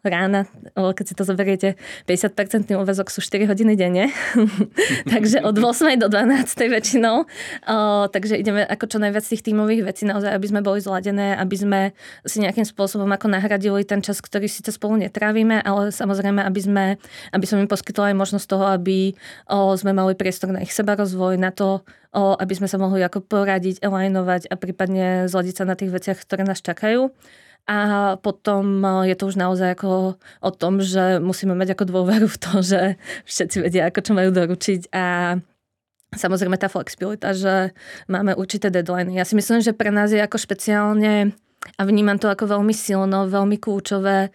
rána, 0.01 0.49
keď 0.73 1.05
si 1.05 1.13
to 1.13 1.21
zoberiete, 1.21 1.77
50% 2.09 2.73
úvezok 2.81 3.13
sú 3.13 3.21
4 3.21 3.45
hodiny 3.45 3.77
denne, 3.77 4.09
takže 5.13 5.45
od 5.45 5.53
8 5.53 6.01
do 6.01 6.09
12 6.09 6.49
väčšinou. 6.65 7.29
Takže 8.09 8.41
ideme 8.41 8.65
ako 8.65 8.89
čo 8.89 8.97
najviac 9.05 9.21
tých 9.21 9.45
tímových 9.45 9.85
vecí 9.85 10.09
naozaj, 10.09 10.33
aby 10.33 10.47
sme 10.49 10.65
boli 10.65 10.81
zladené, 10.81 11.37
aby 11.37 11.57
sme 11.61 11.81
si 12.25 12.41
nejakým 12.41 12.65
spôsobom 12.65 13.13
ako 13.13 13.29
nahradili 13.29 13.85
ten 13.85 14.01
čas, 14.01 14.25
ktorý 14.25 14.49
síce 14.49 14.73
spolu 14.73 14.97
netrávime, 14.97 15.61
ale 15.61 15.93
samozrejme, 15.93 16.41
aby 16.41 16.61
sme, 16.65 16.85
aby 17.37 17.45
som 17.45 17.61
im 17.61 17.69
poskytla 17.69 18.13
aj 18.13 18.17
možnosť 18.17 18.47
toho, 18.49 18.65
aby 18.65 19.13
sme 19.77 19.93
mali 19.93 20.17
priestor 20.17 20.57
na 20.57 20.65
ich 20.65 20.73
seba 20.73 20.97
rozvoj, 20.97 21.37
na 21.37 21.53
to, 21.53 21.85
aby 22.15 22.55
sme 22.59 22.67
sa 22.67 22.77
mohli 22.79 23.03
ako 23.07 23.23
poradiť, 23.23 23.79
elajnovať 23.83 24.51
a 24.51 24.55
prípadne 24.59 25.31
zladiť 25.31 25.55
sa 25.63 25.65
na 25.67 25.79
tých 25.79 25.95
veciach, 25.95 26.19
ktoré 26.19 26.43
nás 26.43 26.59
čakajú. 26.59 27.11
A 27.71 27.79
potom 28.19 28.83
je 29.07 29.15
to 29.15 29.31
už 29.31 29.37
naozaj 29.39 29.79
ako 29.79 30.19
o 30.19 30.51
tom, 30.51 30.83
že 30.83 31.23
musíme 31.23 31.55
mať 31.55 31.79
ako 31.79 31.85
dôveru 31.87 32.27
v 32.27 32.41
to, 32.41 32.53
že 32.67 32.81
všetci 33.29 33.57
vedia, 33.63 33.87
ako 33.87 34.01
čo 34.01 34.13
majú 34.17 34.31
doručiť 34.35 34.91
a 34.91 35.39
samozrejme 36.11 36.59
tá 36.59 36.67
flexibilita, 36.67 37.31
že 37.31 37.71
máme 38.11 38.35
určité 38.35 38.75
deadline. 38.75 39.15
Ja 39.15 39.23
si 39.23 39.39
myslím, 39.39 39.63
že 39.63 39.77
pre 39.77 39.95
nás 39.95 40.11
je 40.11 40.19
ako 40.19 40.41
špeciálne 40.41 41.31
a 41.79 41.83
vnímam 41.87 42.19
to 42.19 42.27
ako 42.27 42.59
veľmi 42.59 42.75
silno, 42.75 43.31
veľmi 43.31 43.61
kľúčové, 43.61 44.35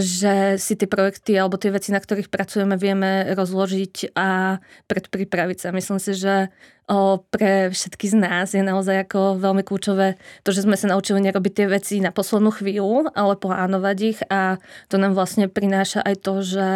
že 0.00 0.56
si 0.58 0.74
tie 0.74 0.88
projekty 0.88 1.36
alebo 1.38 1.60
tie 1.60 1.70
veci, 1.70 1.94
na 1.94 2.00
ktorých 2.00 2.32
pracujeme, 2.32 2.74
vieme 2.74 3.34
rozložiť 3.34 4.16
a 4.16 4.58
predpripraviť 4.90 5.58
sa. 5.66 5.76
Myslím 5.76 6.00
si, 6.02 6.16
že 6.16 6.50
o, 6.88 7.22
pre 7.30 7.70
všetky 7.70 8.10
z 8.10 8.16
nás 8.18 8.52
je 8.54 8.64
naozaj 8.64 9.06
ako 9.08 9.38
veľmi 9.38 9.62
kľúčové 9.62 10.18
to, 10.42 10.50
že 10.50 10.64
sme 10.66 10.74
sa 10.74 10.90
naučili 10.90 11.20
nerobiť 11.22 11.52
tie 11.52 11.66
veci 11.68 11.94
na 12.02 12.10
poslednú 12.10 12.50
chvíľu, 12.50 13.12
ale 13.14 13.38
plánovať 13.38 13.96
ich 14.02 14.20
a 14.26 14.58
to 14.90 14.98
nám 14.98 15.14
vlastne 15.14 15.46
prináša 15.46 16.02
aj 16.02 16.14
to, 16.22 16.34
že 16.42 16.68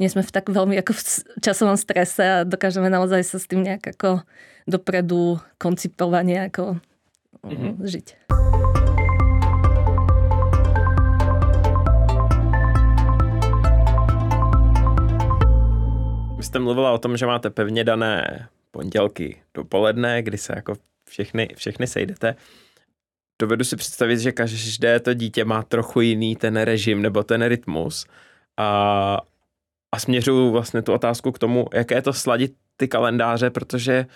nie 0.00 0.08
sme 0.10 0.26
v 0.26 0.34
tak 0.34 0.50
veľmi 0.50 0.74
ako 0.82 0.92
v 0.96 1.02
časovom 1.38 1.78
strese 1.78 2.22
a 2.22 2.36
dokážeme 2.48 2.90
naozaj 2.90 3.22
sa 3.22 3.38
s 3.38 3.46
tým 3.46 3.62
nejak 3.62 3.94
ako 3.94 4.26
dopredu 4.66 5.38
koncipovať 5.62 6.50
ako 6.50 6.64
mm-hmm. 7.46 7.72
žiť. 7.86 8.41
Vy 16.42 16.46
jste 16.46 16.58
mluvila 16.58 16.92
o 16.92 16.98
tom, 16.98 17.16
že 17.16 17.26
máte 17.26 17.50
pevně 17.50 17.84
dané 17.84 18.48
pondělky 18.70 19.42
dopoledne, 19.54 20.22
kdy 20.22 20.38
se 20.38 20.52
jako 20.56 20.74
všechny, 21.08 21.48
všechny 21.56 21.86
sejdete. 21.86 22.34
Dovedu 23.42 23.64
si 23.64 23.76
představit, 23.76 24.18
že 24.18 24.32
každé 24.32 25.00
to 25.00 25.14
dítě 25.14 25.44
má 25.44 25.62
trochu 25.62 26.00
jiný 26.00 26.36
ten 26.36 26.56
režim 26.56 27.02
nebo 27.02 27.22
ten 27.22 27.42
rytmus. 27.42 28.06
A, 28.56 29.18
a 29.92 29.98
směřuju 29.98 30.50
vlastně 30.50 30.82
tu 30.82 30.92
otázku 30.92 31.32
k 31.32 31.38
tomu, 31.38 31.66
jaké 31.74 31.94
je 31.94 32.02
to 32.02 32.12
sladit 32.12 32.54
ty 32.76 32.88
kalendáře, 32.88 33.50
protože 33.50 34.06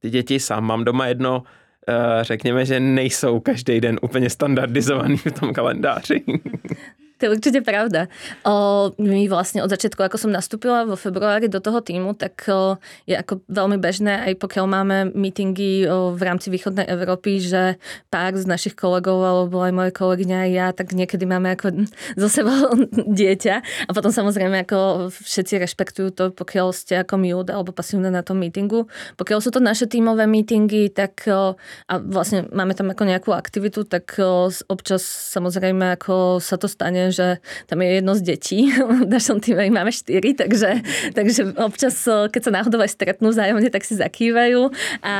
ty 0.00 0.10
děti 0.10 0.40
sám 0.40 0.64
mám 0.64 0.84
doma 0.84 1.06
jedno, 1.06 1.42
eh, 1.88 2.24
řekněme, 2.24 2.64
že 2.64 2.80
nejsou 2.80 3.40
každý 3.40 3.80
den 3.80 3.98
úplně 4.02 4.30
standardizovaný 4.30 5.16
v 5.16 5.40
tom 5.40 5.52
kalendáři. 5.52 6.24
To 7.16 7.20
je 7.24 7.32
určite 7.32 7.64
pravda. 7.64 8.12
O, 8.44 8.92
my 9.00 9.24
vlastne 9.32 9.64
od 9.64 9.72
začiatku, 9.72 10.04
ako 10.04 10.20
som 10.20 10.28
nastúpila 10.28 10.84
vo 10.84 11.00
februári 11.00 11.48
do 11.48 11.64
toho 11.64 11.80
týmu, 11.80 12.12
tak 12.12 12.44
o, 12.52 12.76
je 13.08 13.16
ako 13.16 13.40
veľmi 13.48 13.80
bežné, 13.80 14.20
aj 14.28 14.32
pokiaľ 14.36 14.66
máme 14.68 14.96
meetingy 15.16 15.88
o, 15.88 16.12
v 16.12 16.20
rámci 16.20 16.52
východnej 16.52 16.84
Európy, 16.84 17.40
že 17.40 17.80
pár 18.12 18.36
z 18.36 18.44
našich 18.44 18.76
kolegov, 18.76 19.24
alebo 19.24 19.64
aj 19.64 19.72
moje 19.72 19.92
kolegyňa 19.96 20.36
aj 20.44 20.50
ja, 20.52 20.66
tak 20.76 20.92
niekedy 20.92 21.24
máme 21.24 21.56
ako 21.56 21.88
zo 22.20 22.28
seba 22.28 22.52
dieťa. 22.92 23.88
A 23.88 23.90
potom 23.96 24.12
samozrejme 24.12 24.68
ako 24.68 25.08
všetci 25.08 25.56
rešpektujú 25.56 26.08
to, 26.12 26.24
pokiaľ 26.36 26.76
ste 26.76 27.00
ako 27.00 27.16
mute 27.16 27.48
alebo 27.48 27.72
pasívne 27.72 28.12
na 28.12 28.20
tom 28.20 28.44
meetingu. 28.44 28.92
Pokiaľ 29.16 29.40
sú 29.40 29.48
to 29.48 29.64
naše 29.64 29.88
tímové 29.88 30.28
meetingy, 30.28 30.92
tak 30.92 31.24
o, 31.32 31.56
a 31.88 31.94
vlastne 31.96 32.44
máme 32.52 32.76
tam 32.76 32.92
ako 32.92 33.08
nejakú 33.08 33.32
aktivitu, 33.32 33.88
tak 33.88 34.20
o, 34.20 34.52
občas 34.68 35.00
samozrejme 35.32 35.96
ako 35.96 36.44
sa 36.44 36.60
to 36.60 36.68
stane, 36.68 37.05
že 37.10 37.42
tam 37.66 37.82
je 37.82 37.88
jedno 38.00 38.12
z 38.14 38.22
detí. 38.22 38.60
V 39.06 39.08
našom 39.08 39.42
týme 39.42 39.68
máme 39.70 39.92
štyri, 39.92 40.32
takže, 40.32 40.80
takže 41.12 41.54
občas, 41.58 41.94
keď 42.04 42.40
sa 42.42 42.52
náhodou 42.54 42.80
aj 42.82 42.94
stretnú 42.94 43.30
vzájomne, 43.30 43.68
tak 43.70 43.84
si 43.84 43.98
zakývajú 43.98 44.70
a 45.02 45.14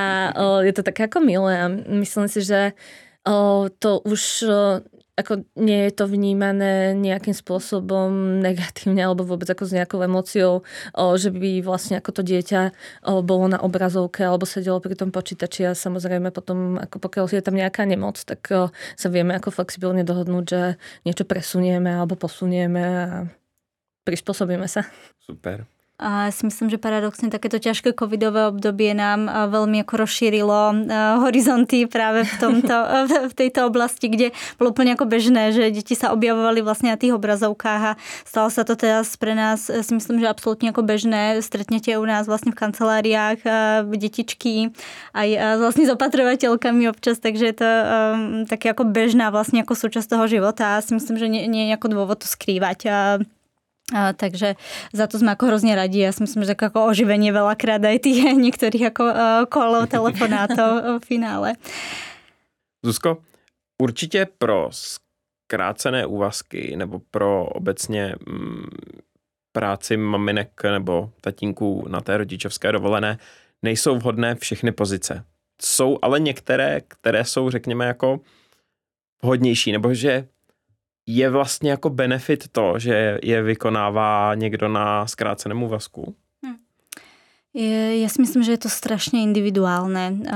je 0.62 0.72
to 0.72 0.82
také 0.86 1.06
ako 1.06 1.22
milé 1.22 1.54
a 1.54 1.66
myslím 1.70 2.26
si, 2.26 2.42
že 2.42 2.72
to 3.78 3.90
už 4.06 4.46
ako 5.16 5.48
nie 5.56 5.88
je 5.88 5.92
to 5.96 6.04
vnímané 6.04 6.92
nejakým 6.92 7.32
spôsobom 7.32 8.38
negatívne 8.44 9.00
alebo 9.00 9.24
vôbec 9.24 9.48
ako 9.48 9.64
s 9.64 9.72
nejakou 9.72 10.04
emóciou, 10.04 10.60
že 10.92 11.32
by 11.32 11.64
vlastne 11.64 11.96
ako 11.96 12.20
to 12.20 12.22
dieťa 12.22 12.76
bolo 13.24 13.48
na 13.48 13.56
obrazovke 13.56 14.20
alebo 14.20 14.44
sedelo 14.44 14.76
pri 14.76 14.92
tom 14.92 15.08
počítači 15.08 15.68
a 15.68 15.72
samozrejme 15.72 16.28
potom, 16.36 16.76
ako 16.76 17.00
pokiaľ 17.00 17.32
je 17.32 17.40
tam 17.40 17.56
nejaká 17.56 17.88
nemoc, 17.88 18.20
tak 18.20 18.44
sa 18.72 19.08
vieme 19.08 19.32
ako 19.40 19.56
flexibilne 19.56 20.04
dohodnúť, 20.04 20.44
že 20.44 20.76
niečo 21.08 21.24
presunieme 21.24 21.96
alebo 21.96 22.20
posunieme 22.20 22.80
a 22.84 23.24
prispôsobíme 24.04 24.68
sa. 24.68 24.84
Super. 25.24 25.64
A 25.96 26.28
ja 26.28 26.32
si 26.32 26.44
myslím, 26.44 26.68
že 26.68 26.76
paradoxne 26.76 27.32
takéto 27.32 27.56
ťažké 27.56 27.96
covidové 27.96 28.52
obdobie 28.52 28.92
nám 28.92 29.24
veľmi 29.48 29.80
ako 29.80 30.04
rozšírilo 30.04 30.84
horizonty 31.24 31.88
práve 31.88 32.28
v, 32.28 32.34
tomto, 32.36 32.76
v 33.32 33.34
tejto 33.34 33.64
oblasti, 33.64 34.12
kde 34.12 34.36
bolo 34.60 34.76
úplne 34.76 34.92
ako 34.92 35.08
bežné, 35.08 35.56
že 35.56 35.72
deti 35.72 35.96
sa 35.96 36.12
objavovali 36.12 36.60
vlastne 36.60 36.92
na 36.92 37.00
tých 37.00 37.16
obrazovkách 37.16 37.82
a 37.82 37.92
stalo 38.28 38.52
sa 38.52 38.68
to 38.68 38.76
teraz 38.76 39.16
pre 39.16 39.32
nás, 39.32 39.72
si 39.72 39.92
myslím, 39.96 40.20
že 40.20 40.28
absolútne 40.28 40.68
ako 40.68 40.84
bežné. 40.84 41.40
Stretnete 41.40 41.96
u 41.96 42.04
nás 42.04 42.28
vlastne 42.28 42.52
v 42.52 42.60
kanceláriách 42.60 43.40
detičky 43.88 44.76
aj 45.16 45.28
vlastne 45.56 45.88
s 45.88 45.94
opatrovateľkami 45.96 46.92
občas, 46.92 47.24
takže 47.24 47.44
je 47.50 47.56
to 47.56 47.68
um, 47.68 47.88
také 48.44 48.76
ako 48.76 48.84
bežná 48.84 49.32
vlastne 49.32 49.64
ako 49.64 49.72
súčasť 49.72 50.12
toho 50.12 50.28
života 50.28 50.76
a 50.76 50.84
si 50.84 50.92
myslím, 50.92 51.16
že 51.16 51.26
nie, 51.32 51.42
nie 51.48 51.72
je 51.72 51.76
ako 51.80 51.88
dôvod 51.88 52.20
to 52.20 52.28
skrývať. 52.28 52.78
A 52.92 52.96
a, 53.94 54.12
takže 54.12 54.58
za 54.90 55.06
to 55.06 55.18
sme 55.18 55.38
ako 55.38 55.46
hrozne 55.46 55.78
radi. 55.78 56.02
Ja 56.02 56.10
si 56.10 56.26
myslím, 56.26 56.42
že 56.42 56.58
ako 56.58 56.90
oživenie 56.90 57.30
veľakrát 57.30 57.78
aj 57.86 58.02
tých 58.02 58.34
niektorých 58.44 58.90
ako 58.90 59.04
uh, 59.06 59.16
kolov, 59.46 59.86
telefonátov 59.94 60.98
v 60.98 61.04
finále. 61.06 61.54
Zuzko, 62.84 63.22
určitě 63.82 64.26
pro 64.38 64.70
zkrácené 64.70 66.06
úvazky 66.06 66.76
nebo 66.76 67.00
pro 67.10 67.46
obecně 67.46 68.14
mm, 68.26 68.66
práci 69.52 69.96
maminek 69.96 70.62
nebo 70.64 71.10
tatínků 71.20 71.84
na 71.88 72.00
té 72.00 72.16
rodičovské 72.16 72.72
dovolené 72.72 73.18
nejsou 73.62 73.98
vhodné 73.98 74.34
všechny 74.34 74.72
pozice. 74.72 75.24
jsou 75.62 75.98
ale 76.02 76.20
některé, 76.20 76.80
které 76.80 77.24
jsou, 77.24 77.50
řekněme, 77.50 77.86
jako 77.86 78.20
vhodnější, 79.22 79.72
nebo 79.72 79.94
že 79.94 80.28
je 81.06 81.30
vlastně 81.30 81.70
jako 81.70 81.90
benefit 81.90 82.48
to, 82.52 82.78
že 82.78 83.18
je 83.22 83.42
vykonává 83.42 84.34
někdo 84.34 84.68
na 84.68 85.06
zkráceném 85.06 85.62
úvazku? 85.62 86.16
Ja 87.56 88.12
si 88.12 88.20
myslím, 88.20 88.44
že 88.44 88.52
je 88.52 88.68
to 88.68 88.70
strašne 88.70 89.24
individuálne. 89.24 90.28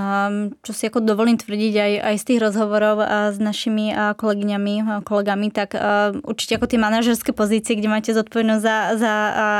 Čo 0.65 0.73
si 0.73 0.89
ako 0.89 1.05
dovolím 1.05 1.37
tvrdiť 1.37 1.75
aj, 1.77 1.93
aj 2.01 2.17
z 2.17 2.25
tých 2.25 2.41
rozhovorov 2.41 3.05
s 3.05 3.37
našimi 3.37 3.93
kolegyňami, 4.17 4.75
a 4.89 5.05
kolegami, 5.05 5.53
tak 5.53 5.77
určite 6.25 6.57
ako 6.57 6.65
tie 6.73 6.81
manažerské 6.81 7.37
pozície, 7.37 7.77
kde 7.77 7.93
máte 7.93 8.17
zodpovednosť 8.17 8.63
za, 8.65 8.77
za 8.97 9.15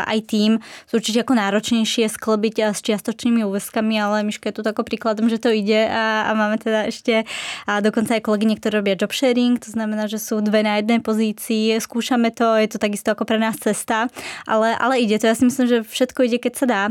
aj 0.09 0.19
tým, 0.25 0.57
sú 0.89 1.05
určite 1.05 1.21
ako 1.21 1.37
náročnejšie 1.37 2.09
sklbiť 2.09 2.73
s 2.73 2.81
čiastočnými 2.81 3.45
úväzkami, 3.45 3.93
ale 4.01 4.25
Miška 4.25 4.49
je 4.49 4.57
tu 4.57 4.65
ako 4.65 4.81
príkladom, 4.81 5.29
že 5.29 5.37
to 5.37 5.53
ide 5.53 5.85
a, 5.85 6.33
a 6.33 6.33
máme 6.33 6.57
teda 6.57 6.89
ešte 6.89 7.29
a 7.69 7.85
dokonca 7.85 8.17
aj 8.17 8.25
kolegyne, 8.25 8.57
ktoré 8.57 8.81
robia 8.81 8.97
job 8.97 9.13
sharing, 9.13 9.61
to 9.61 9.69
znamená, 9.69 10.09
že 10.09 10.17
sú 10.17 10.41
dve 10.41 10.65
na 10.65 10.81
jednej 10.81 11.05
pozícii, 11.05 11.77
skúšame 11.77 12.33
to, 12.33 12.57
je 12.57 12.73
to 12.73 12.81
takisto 12.81 13.13
ako 13.13 13.29
pre 13.29 13.37
nás 13.37 13.61
cesta, 13.61 14.09
ale, 14.49 14.73
ale 14.81 15.05
ide 15.05 15.21
to. 15.21 15.29
Ja 15.29 15.37
si 15.37 15.45
myslím, 15.45 15.69
že 15.69 15.85
všetko 15.85 16.25
ide, 16.25 16.41
keď 16.41 16.53
sa 16.57 16.65
dá 16.65 16.83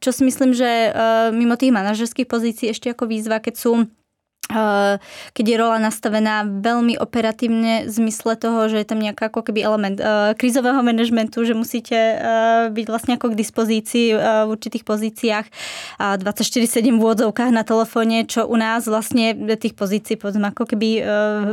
čo 0.00 0.10
si 0.12 0.22
myslím, 0.26 0.54
že 0.54 0.66
eh, 0.66 0.92
mimo 1.34 1.58
tých 1.58 1.74
manažerských 1.74 2.28
pozícií 2.28 2.70
ešte 2.70 2.92
ako 2.92 3.10
výzva, 3.10 3.42
keď 3.42 3.54
sú 3.56 3.72
eh, 3.82 4.96
keď 5.32 5.44
je 5.44 5.56
rola 5.56 5.78
nastavená 5.80 6.44
veľmi 6.44 7.00
operatívne 7.00 7.88
v 7.88 7.90
zmysle 7.90 8.36
toho, 8.36 8.68
že 8.70 8.80
je 8.82 8.86
tam 8.86 9.00
nejaká 9.00 9.32
ako 9.32 9.50
keby 9.50 9.64
element 9.64 9.98
uh, 9.98 10.36
krizového 10.36 10.78
manažmentu, 10.84 11.42
že 11.42 11.56
musíte 11.56 11.96
uh, 11.96 12.68
byť 12.70 12.86
vlastne 12.86 13.16
ako 13.16 13.32
k 13.32 13.38
dispozícii 13.40 14.06
uh, 14.14 14.44
v 14.46 14.52
určitých 14.54 14.84
pozíciách 14.84 15.46
uh, 15.48 16.20
24-7 16.20 16.92
v 16.92 17.00
úvodzovkách 17.00 17.50
na 17.50 17.64
telefóne, 17.64 18.28
čo 18.28 18.44
u 18.44 18.56
nás 18.60 18.84
vlastne 18.84 19.34
tých 19.56 19.74
pozícií 19.74 20.20
povedzme 20.20 20.52
ako 20.52 20.70
keby 20.70 20.88
uh, 21.00 21.06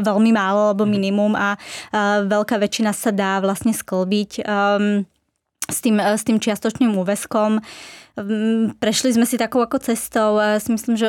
veľmi 0.03 0.31
málo 0.35 0.75
alebo 0.75 0.83
minimum 0.83 1.33
a 1.33 1.55
uh, 1.55 2.21
veľká 2.27 2.59
väčšina 2.59 2.91
sa 2.91 3.09
dá 3.15 3.39
vlastne 3.39 3.71
sklbiť 3.71 4.43
um, 4.43 5.07
s 5.71 5.79
tým, 5.79 5.97
s 5.97 6.21
tým 6.27 6.37
čiastočným 6.37 6.91
úveskom. 6.99 7.63
Prešli 8.77 9.15
sme 9.15 9.23
si 9.23 9.39
takou 9.39 9.63
ako 9.63 9.79
cestou 9.79 10.35
a 10.35 10.59
si 10.59 10.75
myslím, 10.75 10.99
že, 10.99 11.07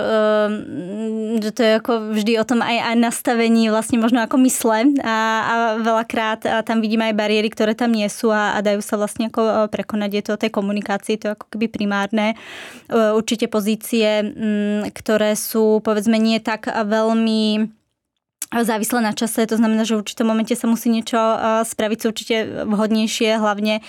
že 1.42 1.50
to 1.50 1.60
je 1.60 1.72
ako 1.82 1.92
vždy 2.14 2.38
o 2.38 2.46
tom 2.46 2.62
aj, 2.62 2.78
aj 2.78 2.96
nastavení 2.96 3.66
vlastne 3.74 3.98
možno 3.98 4.22
ako 4.22 4.38
mysle 4.46 4.94
a, 5.02 5.18
a 5.42 5.54
veľakrát 5.82 6.46
a 6.46 6.62
tam 6.62 6.78
vidíme 6.78 7.10
aj 7.10 7.18
bariéry, 7.18 7.50
ktoré 7.50 7.74
tam 7.74 7.90
nie 7.90 8.06
sú 8.06 8.30
a, 8.30 8.54
a 8.54 8.62
dajú 8.62 8.78
sa 8.86 8.94
vlastne 8.94 9.34
ako 9.34 9.66
prekonať. 9.74 10.10
Je 10.14 10.22
to 10.22 10.32
o 10.38 10.42
tej 10.46 10.54
komunikácii, 10.54 11.18
to 11.18 11.26
je 11.26 11.34
ako 11.34 11.46
keby 11.50 11.66
primárne. 11.66 12.38
Určite 12.88 13.50
pozície, 13.50 14.22
ktoré 14.94 15.34
sú 15.34 15.82
povedzme 15.82 16.22
nie 16.22 16.38
tak 16.38 16.70
veľmi 16.70 17.81
závislé 18.52 19.00
na 19.00 19.16
čase, 19.16 19.48
to 19.48 19.56
znamená, 19.56 19.88
že 19.88 19.96
v 19.96 20.04
určitom 20.04 20.28
momente 20.28 20.52
sa 20.52 20.68
musí 20.68 20.92
niečo 20.92 21.16
spraviť, 21.64 21.98
sú 22.04 22.06
určite 22.12 22.36
vhodnejšie, 22.68 23.40
hlavne 23.40 23.80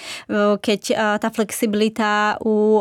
keď 0.63 0.82
tá 1.19 1.28
flexibilita 1.28 2.39
u 2.39 2.80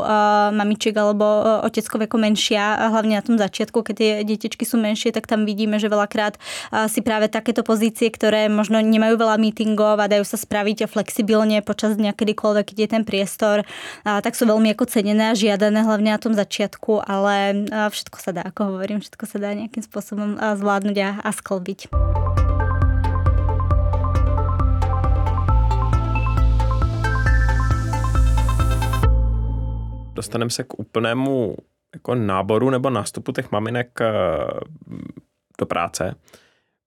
mamičiek 0.54 0.94
alebo 0.94 1.26
oteckov 1.66 2.06
ako 2.06 2.22
menšia, 2.22 2.94
hlavne 2.94 3.18
na 3.18 3.24
tom 3.26 3.34
začiatku, 3.34 3.82
keď 3.82 3.94
tie 3.98 4.10
detičky 4.22 4.62
sú 4.62 4.78
menšie, 4.78 5.10
tak 5.10 5.26
tam 5.26 5.42
vidíme, 5.42 5.82
že 5.82 5.90
veľakrát 5.90 6.38
si 6.86 7.02
práve 7.02 7.26
takéto 7.26 7.66
pozície, 7.66 8.06
ktoré 8.14 8.46
možno 8.46 8.78
nemajú 8.78 9.18
veľa 9.18 9.42
meetingov 9.42 9.98
a 9.98 10.06
dajú 10.06 10.22
sa 10.22 10.38
spraviť 10.38 10.86
flexibilne 10.86 11.58
počas 11.66 11.98
dňa 11.98 12.14
kedykoľvek, 12.14 12.64
keď 12.70 12.78
je 12.78 12.88
ten 12.94 13.02
priestor, 13.02 13.66
tak 14.06 14.38
sú 14.38 14.46
veľmi 14.46 14.70
ako 14.78 14.86
cenené 14.86 15.32
a 15.32 15.38
žiadané, 15.38 15.82
hlavne 15.82 16.14
na 16.14 16.20
tom 16.22 16.36
začiatku, 16.36 17.02
ale 17.02 17.66
všetko 17.90 18.16
sa 18.22 18.30
dá, 18.30 18.42
ako 18.46 18.76
hovorím, 18.76 19.02
všetko 19.02 19.24
sa 19.26 19.42
dá 19.42 19.50
nejakým 19.56 19.82
spôsobom 19.82 20.38
zvládnuť 20.38 20.96
a, 21.02 21.10
a 21.24 21.30
sklbiť 21.32 21.71
robiť. 21.72 21.88
Dostaneme 30.14 30.50
se 30.50 30.64
k 30.64 30.78
úplnému 30.78 31.56
jako 31.94 32.14
náboru 32.14 32.70
nebo 32.70 32.90
nástupu 32.90 33.32
těch 33.32 33.52
maminek 33.52 34.00
eh, 34.00 34.10
do 35.58 35.66
práce. 35.66 36.14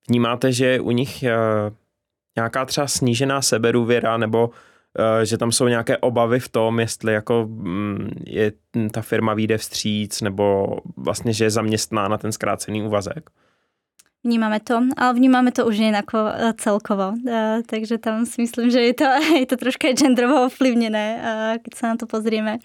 Vnímáte, 0.10 0.52
že 0.52 0.80
u 0.80 0.92
nich 0.92 1.24
eh, 1.24 1.36
nějaká 2.36 2.66
třeba 2.66 2.88
snížená 2.88 3.42
seberůvěra 3.42 4.18
nebo 4.18 4.50
eh, 5.00 5.26
že 5.26 5.38
tam 5.38 5.52
jsou 5.52 5.68
nějaké 5.68 5.98
obavy 5.98 6.40
v 6.40 6.50
tom, 6.50 6.80
jestli 6.80 7.14
jako 7.14 7.46
mm, 7.50 8.10
je 8.26 8.52
ta 8.92 9.02
firma 9.02 9.34
vyjde 9.34 9.58
vstříc 9.58 10.22
nebo 10.22 10.78
vlastně, 10.98 11.34
že 11.34 11.46
je 11.46 11.50
zaměstná 11.50 12.08
na 12.08 12.18
ten 12.18 12.32
zkrácený 12.32 12.84
úvazek? 12.84 13.30
Vnímame 14.26 14.58
to, 14.58 14.82
ale 14.98 15.14
vnímame 15.14 15.54
to 15.54 15.70
už 15.70 15.78
nejako 15.86 16.18
e, 16.18 16.34
celkovo. 16.58 17.14
E, 17.14 17.62
takže 17.62 18.02
tam 18.02 18.26
si 18.26 18.42
myslím, 18.42 18.74
že 18.74 18.82
je 18.82 18.94
to, 18.98 19.06
je 19.42 19.46
to 19.46 19.54
troška 19.54 19.94
genderovo 19.94 20.50
ovplyvnené, 20.50 21.06
e, 21.14 21.18
keď 21.62 21.72
sa 21.78 21.86
na 21.94 21.96
to 22.02 22.10
pozrieme 22.10 22.58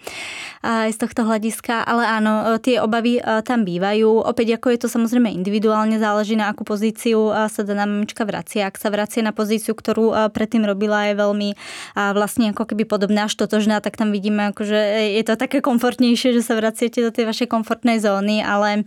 z 0.65 0.97
tohto 0.97 1.25
hľadiska. 1.25 1.85
Ale 1.85 2.05
áno, 2.05 2.57
tie 2.61 2.77
obavy 2.81 3.17
tam 3.45 3.65
bývajú. 3.65 4.25
Opäť 4.25 4.61
ako 4.61 4.67
je 4.73 4.79
to 4.85 4.87
samozrejme 4.89 5.33
individuálne, 5.33 5.97
záleží 5.97 6.37
na 6.37 6.53
akú 6.53 6.61
pozíciu 6.61 7.33
sa 7.49 7.61
daná 7.65 7.89
mamička 7.89 8.25
vracia. 8.29 8.69
Ak 8.69 8.77
sa 8.77 8.93
vracia 8.93 9.25
na 9.25 9.33
pozíciu, 9.33 9.73
ktorú 9.73 10.13
predtým 10.29 10.61
robila, 10.61 11.09
je 11.09 11.17
veľmi 11.17 11.49
vlastne 11.97 12.53
ako 12.53 12.69
keby 12.69 12.85
podobná 12.85 13.25
až 13.25 13.41
totožná, 13.41 13.81
tak 13.81 13.97
tam 13.97 14.13
vidíme, 14.13 14.53
že 14.53 15.17
je 15.17 15.23
to 15.25 15.33
také 15.33 15.65
komfortnejšie, 15.65 16.37
že 16.37 16.45
sa 16.45 16.53
vraciate 16.53 17.01
do 17.01 17.09
tej 17.09 17.25
vašej 17.25 17.49
komfortnej 17.49 17.97
zóny, 17.97 18.45
ale 18.45 18.85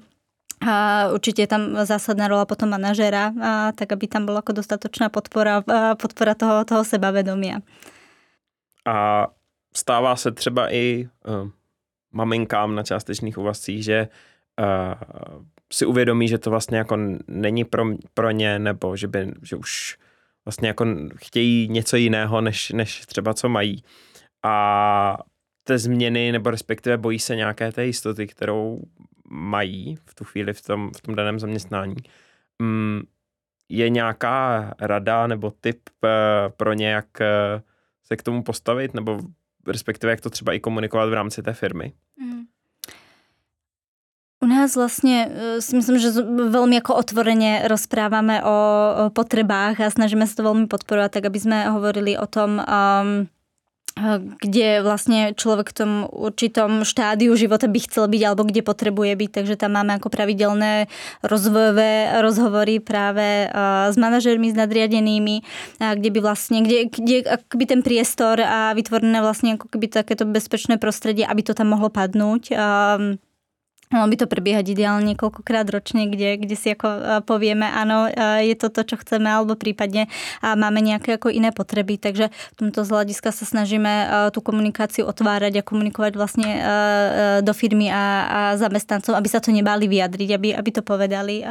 a 0.60 1.08
určite 1.12 1.42
je 1.42 1.46
tam 1.46 1.86
zásadná 1.86 2.28
rola 2.28 2.44
potom 2.44 2.70
manažéra, 2.70 3.32
a 3.42 3.72
tak 3.72 3.92
aby 3.92 4.06
tam 4.06 4.26
bola 4.26 4.38
ako 4.38 4.52
dostatočná 4.52 5.08
podpora, 5.08 5.64
podpora 5.98 6.34
toho, 6.34 6.64
toho 6.64 6.84
sebavedomia. 6.84 7.58
A 8.86 9.26
stává 9.76 10.16
se 10.16 10.32
třeba 10.32 10.72
i 10.72 11.08
uh, 11.26 11.48
maminkám 12.12 12.74
na 12.74 12.82
částečných 12.82 13.38
úvazcích, 13.38 13.84
že 13.84 14.08
uh, 14.60 15.44
si 15.72 15.86
uvědomí, 15.86 16.28
že 16.28 16.38
to 16.38 16.50
vlastně 16.50 16.78
jako 16.78 16.98
není 17.28 17.64
pro, 17.64 17.84
pro 18.14 18.30
ně, 18.30 18.58
nebo 18.58 18.96
že, 18.96 19.08
by, 19.08 19.32
že 19.42 19.56
už 19.56 19.98
vlastně 20.44 20.68
jako 20.68 20.86
chtějí 21.16 21.68
něco 21.68 21.96
jiného, 21.96 22.40
než, 22.40 22.70
než 22.70 23.06
třeba 23.06 23.34
co 23.34 23.48
mají. 23.48 23.84
A 24.44 25.18
té 25.64 25.78
změny, 25.78 26.32
nebo 26.32 26.50
respektive 26.50 26.96
bojí 26.98 27.18
se 27.18 27.36
nějaké 27.36 27.72
té 27.72 27.86
jistoty, 27.86 28.26
kterou 28.26 28.80
mají 29.28 29.98
v 30.04 30.14
tu 30.14 30.24
chvíli 30.24 30.52
v 30.52 30.62
tom, 30.62 30.90
v 30.96 31.00
tom 31.00 31.14
daném 31.14 31.38
zaměstnání. 31.38 31.96
Mm, 32.58 33.02
je 33.68 33.88
nějaká 33.88 34.74
rada 34.80 35.26
nebo 35.26 35.52
tip 35.60 35.80
eh, 36.04 36.08
pro 36.56 36.72
ně, 36.72 36.88
jak 36.88 37.20
eh, 37.20 37.62
se 38.04 38.16
k 38.16 38.22
tomu 38.22 38.42
postavit, 38.42 38.94
nebo 38.94 39.20
respektive 39.66 40.12
jak 40.12 40.20
to 40.20 40.30
třeba 40.30 40.52
i 40.52 40.60
komunikovat 40.60 41.06
v 41.06 41.14
rámci 41.14 41.42
té 41.42 41.52
firmy? 41.52 41.92
Mm. 42.20 42.44
U 44.44 44.46
nás 44.46 44.76
vlastne 44.76 45.24
si 45.64 45.72
myslím, 45.72 45.96
že 45.96 46.20
veľmi 46.52 46.76
ako 46.84 47.00
otvorene 47.00 47.64
rozprávame 47.64 48.44
o 48.44 48.56
potrebách 49.08 49.80
a 49.80 49.88
snažíme 49.88 50.28
sa 50.28 50.36
to 50.36 50.44
veľmi 50.44 50.68
podporovať, 50.68 51.16
tak 51.16 51.24
aby 51.32 51.38
sme 51.40 51.58
hovorili 51.72 52.12
o 52.20 52.28
tom, 52.28 52.60
um, 52.60 53.24
kde 54.42 54.82
vlastne 54.82 55.38
človek 55.38 55.70
v 55.70 55.76
tom 55.78 55.92
určitom 56.10 56.82
štádiu 56.82 57.30
života 57.38 57.70
by 57.70 57.78
chcel 57.78 58.10
byť 58.10 58.22
alebo 58.26 58.42
kde 58.42 58.66
potrebuje 58.66 59.14
byť. 59.14 59.30
Takže 59.30 59.54
tam 59.54 59.78
máme 59.78 59.94
ako 59.94 60.10
pravidelné 60.10 60.90
rozvojové 61.22 62.18
rozhovory 62.18 62.82
práve 62.82 63.46
s 63.86 63.94
manažermi, 63.94 64.50
s 64.50 64.58
nadriadenými, 64.58 65.46
kde 65.78 66.10
by 66.10 66.18
vlastne, 66.18 66.66
kde, 66.66 66.90
kde 66.90 67.22
akoby 67.22 67.64
ten 67.70 67.80
priestor 67.86 68.42
a 68.42 68.74
vytvorené 68.74 69.22
vlastne 69.22 69.54
ako 69.54 69.70
keby 69.70 69.86
takéto 69.86 70.26
bezpečné 70.26 70.82
prostredie, 70.82 71.22
aby 71.22 71.46
to 71.46 71.54
tam 71.54 71.70
mohlo 71.70 71.86
padnúť. 71.86 72.50
Malo 73.94 74.10
by 74.10 74.16
to 74.18 74.26
prebiehať 74.26 74.74
ideálne 74.74 75.14
niekoľkokrát 75.14 75.70
ročne, 75.70 76.10
kde, 76.10 76.42
kde 76.42 76.58
si 76.58 76.74
ako 76.74 76.88
e, 76.90 77.00
povieme, 77.22 77.62
áno, 77.62 78.10
e, 78.10 78.50
je 78.50 78.58
to 78.58 78.74
to, 78.74 78.82
čo 78.82 78.96
chceme, 78.98 79.30
alebo 79.30 79.54
prípadne 79.54 80.10
máme 80.42 80.82
nejaké 80.82 81.14
ako 81.14 81.30
iné 81.30 81.54
potreby. 81.54 81.94
Takže 82.02 82.34
v 82.34 82.56
tomto 82.58 82.82
z 82.82 82.90
hľadiska 82.90 83.30
sa 83.30 83.46
snažíme 83.46 83.86
e, 83.86 84.06
tú 84.34 84.42
komunikáciu 84.42 85.06
otvárať 85.06 85.62
a 85.62 85.66
komunikovať 85.66 86.12
vlastne 86.18 86.50
do 87.44 87.52
firmy 87.54 87.86
a, 87.92 88.02
a 88.26 88.40
zamestnancom, 88.58 89.14
aby 89.14 89.28
sa 89.30 89.38
to 89.38 89.54
nebáli 89.54 89.86
vyjadriť, 89.86 90.28
aby, 90.34 90.48
aby 90.56 90.70
to 90.74 90.82
povedali, 90.82 91.44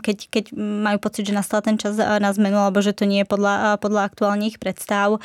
keď, 0.00 0.18
keď 0.30 0.44
majú 0.56 0.98
pocit, 1.02 1.26
že 1.28 1.36
nastal 1.36 1.60
ten 1.60 1.76
čas 1.76 1.98
na 1.98 2.30
zmenu, 2.32 2.56
alebo 2.56 2.80
že 2.80 2.96
to 2.96 3.04
nie 3.04 3.26
je 3.26 3.28
podľa, 3.28 3.76
podľa 3.82 4.06
aktuálnych 4.08 4.56
predstav. 4.56 5.18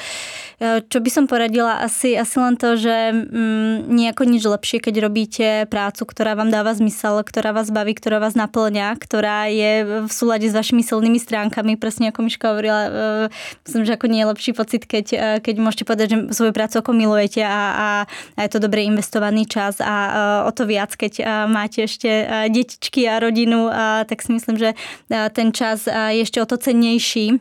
Čo 0.60 0.98
by 1.00 1.10
som 1.14 1.30
poradila? 1.30 1.80
Asi, 1.86 2.18
asi 2.18 2.36
len 2.42 2.58
to, 2.58 2.76
že 2.76 3.14
nejako 3.88 4.24
nič 4.26 4.44
lepšie, 4.44 4.78
keď 4.82 4.96
robíte 5.06 5.48
prácu, 5.70 6.04
ktorá 6.10 6.34
vám 6.34 6.49
dáva 6.50 6.74
zmysel, 6.76 7.22
ktorá 7.24 7.54
vás 7.56 7.70
baví, 7.70 7.96
ktorá 7.96 8.20
vás 8.20 8.36
naplňa, 8.36 8.98
ktorá 8.98 9.50
je 9.50 10.06
v 10.06 10.12
súlade 10.12 10.46
s 10.50 10.54
vašimi 10.54 10.84
silnými 10.84 11.18
stránkami, 11.22 11.78
presne 11.78 12.12
ako 12.12 12.26
Miška 12.26 12.52
hovorila, 12.52 12.82
e, 12.86 12.92
myslím, 13.70 13.84
že 13.86 13.96
ako 13.96 14.06
nie 14.10 14.22
je 14.22 14.30
lepší 14.34 14.52
pocit, 14.58 14.84
keď, 14.86 15.06
e, 15.14 15.18
keď 15.42 15.56
môžete 15.62 15.86
povedať, 15.86 16.08
že 16.10 16.18
svoju 16.34 16.52
prácu 16.54 16.76
ako 16.82 16.92
milujete 16.92 17.42
a, 17.46 17.62
a, 17.72 17.90
a 18.36 18.40
je 18.44 18.50
to 18.52 18.60
dobre 18.60 18.84
investovaný 18.84 19.48
čas 19.48 19.80
a 19.80 20.44
o 20.46 20.52
to 20.52 20.66
viac, 20.66 20.94
keď 20.94 21.46
máte 21.48 21.86
ešte 21.86 22.10
detičky 22.50 23.06
a 23.06 23.22
rodinu, 23.22 23.70
tak 24.06 24.20
si 24.20 24.34
myslím, 24.36 24.58
že 24.58 24.70
ten 25.10 25.54
čas 25.54 25.86
je 25.86 26.22
ešte 26.22 26.42
o 26.42 26.48
to 26.50 26.58
cennejší 26.58 27.40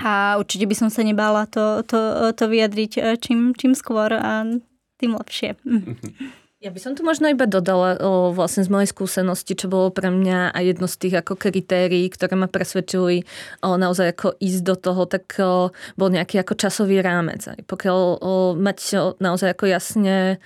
a 0.00 0.40
určite 0.40 0.64
by 0.64 0.74
som 0.76 0.88
sa 0.88 1.04
nebála 1.04 1.44
to, 1.44 1.84
to, 1.84 2.32
to 2.32 2.44
vyjadriť 2.48 2.92
e, 2.96 3.00
čím, 3.20 3.52
čím 3.52 3.76
skôr 3.76 4.08
a 4.16 4.48
tým 4.96 5.12
lepšie. 5.16 5.56
Ja 6.60 6.68
by 6.68 6.76
som 6.76 6.92
tu 6.92 7.00
možno 7.00 7.24
iba 7.32 7.48
dodala 7.48 7.96
o, 7.96 8.36
vlastne 8.36 8.60
z 8.60 8.68
mojej 8.68 8.92
skúsenosti, 8.92 9.56
čo 9.56 9.72
bolo 9.72 9.88
pre 9.88 10.12
mňa 10.12 10.52
aj 10.52 10.64
jedno 10.68 10.86
z 10.92 10.96
tých 11.00 11.14
ako 11.24 11.40
kritérií, 11.40 12.04
ktoré 12.12 12.36
ma 12.36 12.52
presvedčili 12.52 13.24
o, 13.64 13.80
naozaj 13.80 14.12
ako 14.12 14.36
ísť 14.36 14.60
do 14.68 14.76
toho, 14.76 15.08
tak 15.08 15.24
o, 15.40 15.72
bol 15.96 16.12
nejaký 16.12 16.36
ako 16.44 16.60
časový 16.60 17.00
rámec. 17.00 17.48
Aj 17.48 17.56
pokiaľ 17.64 17.98
o, 18.20 18.32
mať 18.60 18.78
o, 18.92 19.04
naozaj 19.16 19.56
ako 19.56 19.72
jasne 19.72 20.36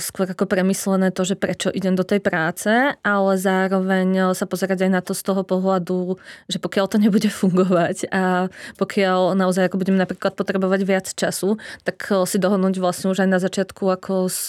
skôr 0.00 0.24
ako 0.32 0.48
premyslené 0.48 1.12
to, 1.12 1.28
že 1.28 1.36
prečo 1.36 1.68
idem 1.68 1.92
do 1.92 2.00
tej 2.00 2.24
práce, 2.24 2.72
ale 3.04 3.32
zároveň 3.36 4.32
sa 4.32 4.48
pozerať 4.48 4.88
aj 4.88 4.90
na 4.96 5.00
to 5.04 5.12
z 5.12 5.20
toho 5.20 5.44
pohľadu, 5.44 6.16
že 6.48 6.56
pokiaľ 6.56 6.88
to 6.88 6.96
nebude 6.96 7.28
fungovať 7.28 8.08
a 8.08 8.48
pokiaľ 8.80 9.36
naozaj 9.36 9.68
ako 9.68 9.76
budem 9.76 10.00
napríklad 10.00 10.32
potrebovať 10.40 10.80
viac 10.88 11.06
času, 11.12 11.60
tak 11.84 12.00
si 12.24 12.40
dohodnúť 12.40 12.80
vlastne 12.80 13.12
už 13.12 13.20
aj 13.20 13.28
na 13.28 13.36
začiatku 13.36 13.84
ako 13.92 14.32
s, 14.32 14.48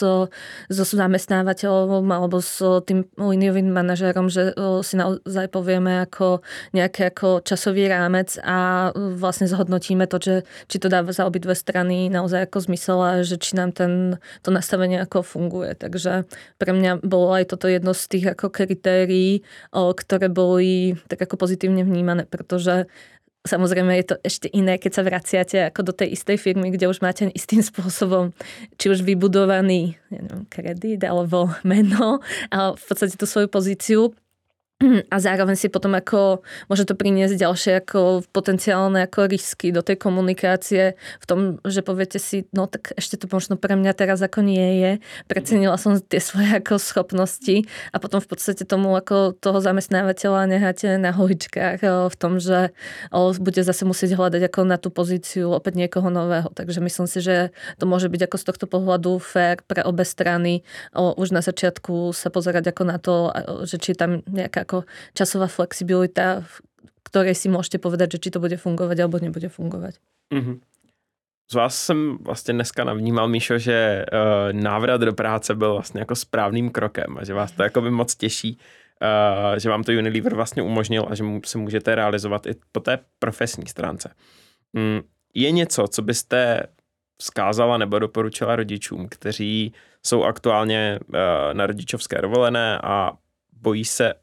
so 0.71 0.83
zamestnávateľom 0.87 2.07
alebo 2.07 2.39
s 2.39 2.63
tým 2.87 3.03
liniovým 3.19 3.75
manažérom, 3.75 4.31
že 4.31 4.55
si 4.87 4.95
naozaj 4.95 5.51
povieme 5.51 6.07
ako 6.07 6.39
nejaký 6.71 7.11
ako 7.11 7.43
časový 7.43 7.91
rámec 7.91 8.39
a 8.39 8.89
vlastne 8.95 9.51
zhodnotíme 9.51 10.07
to, 10.07 10.15
že 10.23 10.35
či 10.71 10.79
to 10.79 10.87
dáva 10.87 11.11
za 11.11 11.27
obidve 11.27 11.59
strany 11.59 12.07
naozaj 12.07 12.47
ako 12.47 12.71
zmysel 12.71 12.99
a 13.03 13.11
že 13.27 13.35
či 13.35 13.59
nám 13.59 13.75
ten, 13.75 14.15
to 14.47 14.55
nastavenie 14.55 15.08
ako 15.09 15.25
funguje. 15.25 15.73
Takže 15.73 16.29
pre 16.61 16.71
mňa 16.71 17.01
bolo 17.01 17.33
aj 17.33 17.49
toto 17.49 17.65
jedno 17.65 17.97
z 17.97 18.05
tých 18.05 18.25
ako 18.37 18.53
kritérií, 18.53 19.41
ktoré 19.73 20.29
boli 20.29 20.93
tak 21.09 21.25
ako 21.25 21.41
pozitívne 21.41 21.81
vnímané, 21.81 22.29
pretože 22.29 22.85
Samozrejme 23.39 23.95
je 24.03 24.07
to 24.11 24.15
ešte 24.19 24.51
iné, 24.51 24.75
keď 24.75 24.91
sa 24.99 25.07
vraciate 25.07 25.57
ako 25.71 25.89
do 25.89 25.93
tej 25.95 26.11
istej 26.11 26.35
firmy, 26.35 26.75
kde 26.75 26.91
už 26.91 26.99
máte 26.99 27.31
istým 27.31 27.63
spôsobom 27.63 28.35
či 28.75 28.91
už 28.91 28.99
vybudovaný 28.99 29.95
neviem, 30.11 30.43
kredit 30.51 31.07
alebo 31.07 31.47
meno 31.63 32.19
a 32.51 32.75
v 32.75 32.83
podstate 32.83 33.15
tú 33.15 33.23
svoju 33.23 33.47
pozíciu 33.47 34.11
a 35.11 35.15
zároveň 35.19 35.59
si 35.59 35.67
potom 35.67 35.91
ako, 35.91 36.39
môže 36.71 36.87
to 36.87 36.95
priniesť 36.95 37.35
ďalšie 37.35 37.83
ako 37.83 38.23
potenciálne 38.31 39.03
ako 39.03 39.27
risky 39.27 39.75
do 39.75 39.83
tej 39.83 39.99
komunikácie 39.99 40.95
v 40.95 41.25
tom, 41.27 41.39
že 41.67 41.83
poviete 41.83 42.15
si, 42.15 42.47
no 42.55 42.63
tak 42.63 42.95
ešte 42.95 43.19
to 43.19 43.27
možno 43.27 43.59
pre 43.59 43.75
mňa 43.75 43.91
teraz 43.91 44.23
ako 44.23 44.39
nie 44.39 44.79
je, 44.79 44.91
precenila 45.27 45.75
som 45.75 45.99
tie 45.99 46.23
svoje 46.23 46.63
ako 46.63 46.79
schopnosti 46.79 47.67
a 47.91 47.99
potom 47.99 48.23
v 48.23 48.27
podstate 48.31 48.63
tomu 48.63 48.95
ako 48.95 49.35
toho 49.35 49.59
zamestnávateľa 49.59 50.47
necháte 50.47 50.95
na 50.95 51.11
holičkách 51.11 51.83
v 52.07 52.15
tom, 52.15 52.39
že 52.39 52.71
bude 53.11 53.59
zase 53.59 53.83
musieť 53.83 54.15
hľadať 54.15 54.47
ako 54.47 54.59
na 54.63 54.79
tú 54.79 54.95
pozíciu 54.95 55.51
opäť 55.51 55.75
niekoho 55.75 56.07
nového. 56.07 56.47
Takže 56.55 56.79
myslím 56.79 57.07
si, 57.11 57.19
že 57.19 57.51
to 57.75 57.83
môže 57.83 58.07
byť 58.07 58.31
ako 58.31 58.35
z 58.39 58.43
tohto 58.47 58.65
pohľadu 58.71 59.19
fér 59.19 59.59
pre 59.67 59.83
obe 59.83 60.07
strany 60.07 60.63
už 60.95 61.35
na 61.35 61.43
začiatku 61.43 62.15
sa 62.15 62.31
pozerať 62.31 62.71
ako 62.71 62.83
na 62.87 62.95
to, 62.95 63.35
že 63.67 63.75
či 63.75 63.91
tam 63.91 64.23
nejaká 64.23 64.68
ako 64.69 64.85
časová 65.17 65.49
flexibilita, 65.49 66.45
v 66.45 66.53
ktorej 67.09 67.33
si 67.33 67.49
môžete 67.49 67.81
povedať, 67.81 68.21
že 68.21 68.21
či 68.21 68.29
to 68.29 68.37
bude 68.37 68.53
fungovať 68.53 69.01
alebo 69.01 69.17
nebude 69.17 69.49
fungovať. 69.49 69.97
Mm-hmm. 70.29 70.61
Z 71.51 71.53
vás 71.53 71.81
jsem 71.81 72.17
vlastně 72.21 72.53
dneska 72.53 72.83
navnímal, 72.83 73.27
Míšo, 73.27 73.57
že 73.57 74.05
uh, 74.05 74.53
návrat 74.53 75.01
do 75.01 75.13
práce 75.13 75.55
byl 75.55 75.73
vlastně 75.73 75.99
jako 75.99 76.15
správným 76.15 76.69
krokem 76.69 77.17
a 77.17 77.25
že 77.25 77.33
vás 77.33 77.51
to 77.51 77.63
jako 77.63 77.81
by 77.81 77.91
moc 77.91 78.15
těší, 78.15 78.57
uh, 79.01 79.57
že 79.57 79.69
vám 79.69 79.83
to 79.83 79.91
Unilever 79.91 80.35
vlastně 80.35 80.61
umožnil 80.61 81.05
a 81.09 81.15
že 81.15 81.23
se 81.45 81.57
můžete 81.57 81.95
realizovat 81.95 82.45
i 82.45 82.55
po 82.71 82.79
té 82.79 82.99
profesní 83.19 83.67
stránce. 83.67 84.13
Mm, 84.73 85.01
je 85.33 85.51
něco, 85.51 85.87
co 85.87 86.01
byste 86.01 86.63
vzkázala 87.17 87.77
nebo 87.77 87.99
doporučila 87.99 88.55
rodičům, 88.55 89.07
kteří 89.09 89.73
jsou 90.05 90.23
aktuálně 90.23 90.99
uh, 91.07 91.15
na 91.53 91.67
rodičovské 91.67 92.21
dovolené 92.21 92.79
a 92.83 93.11
bojí 93.61 93.85
se 93.85 94.13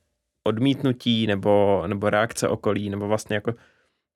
odmítnutí 0.46 1.26
nebo, 1.26 1.84
nebo 1.86 2.10
reakce 2.10 2.48
okolí, 2.48 2.90
nebo 2.90 3.08
vlastně 3.08 3.36
jako 3.36 3.54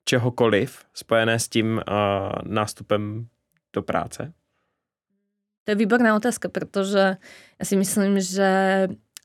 čehokoliv 0.05 0.85
spojené 0.95 1.39
s 1.39 1.49
tím 1.49 1.67
uh, 1.77 1.83
nástupem 2.43 3.27
do 3.73 3.83
práce? 3.83 4.33
To 5.65 5.71
je 5.71 5.77
výborná 5.77 6.17
otázka, 6.17 6.49
protože 6.49 7.17
ja 7.61 7.65
si 7.65 7.77
myslím, 7.77 8.19
že 8.21 8.49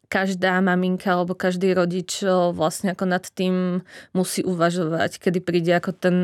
každá 0.06 0.62
maminka 0.62 1.14
alebo 1.14 1.34
každý 1.34 1.74
rodič 1.74 2.22
vlastne 2.54 2.94
ako 2.94 3.06
nad 3.10 3.26
tým 3.34 3.82
musí 4.14 4.46
uvažovať, 4.46 5.18
kedy 5.18 5.40
príde 5.42 5.74
ako 5.74 5.92
ten 5.98 6.16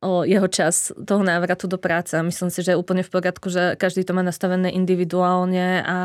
o 0.00 0.24
jeho 0.24 0.48
čas 0.48 0.96
toho 0.96 1.20
návratu 1.20 1.68
do 1.68 1.76
práce. 1.76 2.16
Myslím 2.16 2.48
si, 2.48 2.64
že 2.64 2.72
je 2.72 2.80
úplne 2.80 3.04
v 3.04 3.12
poriadku, 3.12 3.52
že 3.52 3.76
každý 3.76 4.08
to 4.08 4.16
má 4.16 4.24
nastavené 4.24 4.72
individuálne 4.72 5.84
a 5.84 5.98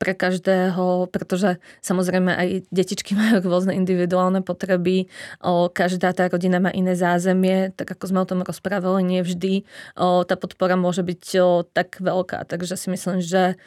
pre 0.00 0.16
každého, 0.16 1.12
pretože 1.12 1.60
samozrejme 1.84 2.32
aj 2.32 2.48
detičky 2.72 3.12
majú 3.20 3.44
rôzne 3.44 3.76
individuálne 3.76 4.40
potreby, 4.40 5.12
o, 5.44 5.68
každá 5.68 6.16
tá 6.16 6.32
rodina 6.32 6.56
má 6.56 6.72
iné 6.72 6.96
zázemie, 6.96 7.76
tak 7.76 7.92
ako 7.92 8.04
sme 8.08 8.18
o 8.24 8.28
tom 8.28 8.40
rozprávali, 8.40 9.04
nie 9.04 9.20
vždy 9.20 9.68
o, 10.00 10.24
tá 10.24 10.40
podpora 10.40 10.80
môže 10.80 11.04
byť 11.04 11.24
o, 11.36 11.68
tak 11.68 12.00
veľká. 12.00 12.48
Takže 12.48 12.80
si 12.80 12.88
myslím, 12.88 13.20
že 13.20 13.60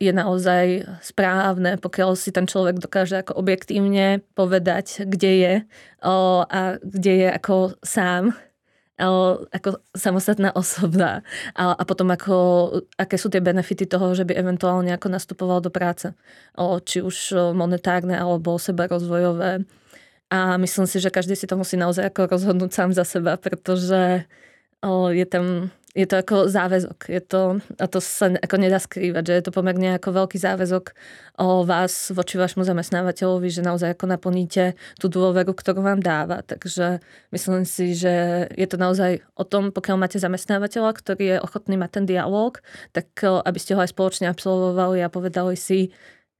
je 0.00 0.12
naozaj 0.16 0.88
správne, 1.04 1.76
pokiaľ 1.76 2.16
si 2.16 2.32
ten 2.32 2.48
človek 2.48 2.80
dokáže 2.80 3.20
ako 3.20 3.36
objektívne 3.36 4.24
povedať, 4.32 5.04
kde 5.04 5.32
je 5.36 5.54
a 6.00 6.80
kde 6.80 7.12
je 7.12 7.28
ako 7.28 7.76
sám 7.84 8.32
ako 9.00 9.80
samostatná 9.96 10.52
osoba 10.52 11.24
a, 11.56 11.72
a 11.72 11.82
potom 11.88 12.12
ako, 12.12 12.36
aké 13.00 13.16
sú 13.16 13.32
tie 13.32 13.40
benefity 13.40 13.88
toho, 13.88 14.12
že 14.12 14.28
by 14.28 14.36
eventuálne 14.36 14.92
ako 14.92 15.08
nastupoval 15.08 15.64
do 15.64 15.72
práce. 15.72 16.12
O, 16.54 16.76
či 16.78 17.00
už 17.00 17.32
monetárne 17.56 18.14
alebo 18.14 18.60
seba 18.60 18.84
rozvojové. 18.86 19.64
A 20.30 20.60
myslím 20.62 20.86
si, 20.86 21.02
že 21.02 21.10
každý 21.10 21.34
si 21.34 21.50
to 21.50 21.58
musí 21.58 21.74
naozaj 21.74 22.12
ako 22.12 22.30
rozhodnúť 22.30 22.70
sám 22.70 22.90
za 22.94 23.02
seba, 23.02 23.34
pretože 23.34 24.28
o, 24.84 25.10
je 25.10 25.26
tam 25.26 25.74
je 25.90 26.06
to 26.06 26.22
ako 26.22 26.46
záväzok. 26.46 26.98
Je 27.10 27.18
to, 27.18 27.58
a 27.58 27.86
to 27.90 27.98
sa 27.98 28.30
ako 28.30 28.56
nedá 28.62 28.78
skrývať, 28.78 29.26
že 29.26 29.34
je 29.34 29.44
to 29.50 29.52
pomerne 29.54 29.98
ako 29.98 30.14
veľký 30.14 30.38
záväzok 30.38 30.94
o 31.42 31.66
vás 31.66 32.14
voči 32.14 32.38
vašmu 32.38 32.62
zamestnávateľovi, 32.62 33.48
že 33.50 33.66
naozaj 33.66 33.98
ako 33.98 34.06
naplníte 34.06 34.78
tú 35.02 35.10
dôveru, 35.10 35.50
ktorú 35.50 35.82
vám 35.82 35.98
dáva. 35.98 36.46
Takže 36.46 37.02
myslím 37.34 37.66
si, 37.66 37.98
že 37.98 38.46
je 38.54 38.66
to 38.70 38.78
naozaj 38.78 39.18
o 39.34 39.42
tom, 39.42 39.74
pokiaľ 39.74 39.96
máte 39.98 40.22
zamestnávateľa, 40.22 40.94
ktorý 40.94 41.24
je 41.26 41.42
ochotný 41.42 41.74
mať 41.74 41.90
ten 41.90 42.04
dialog, 42.06 42.62
tak 42.94 43.10
aby 43.26 43.58
ste 43.58 43.74
ho 43.74 43.82
aj 43.82 43.90
spoločne 43.90 44.30
absolvovali 44.30 45.02
a 45.02 45.10
povedali 45.10 45.58
si, 45.58 45.90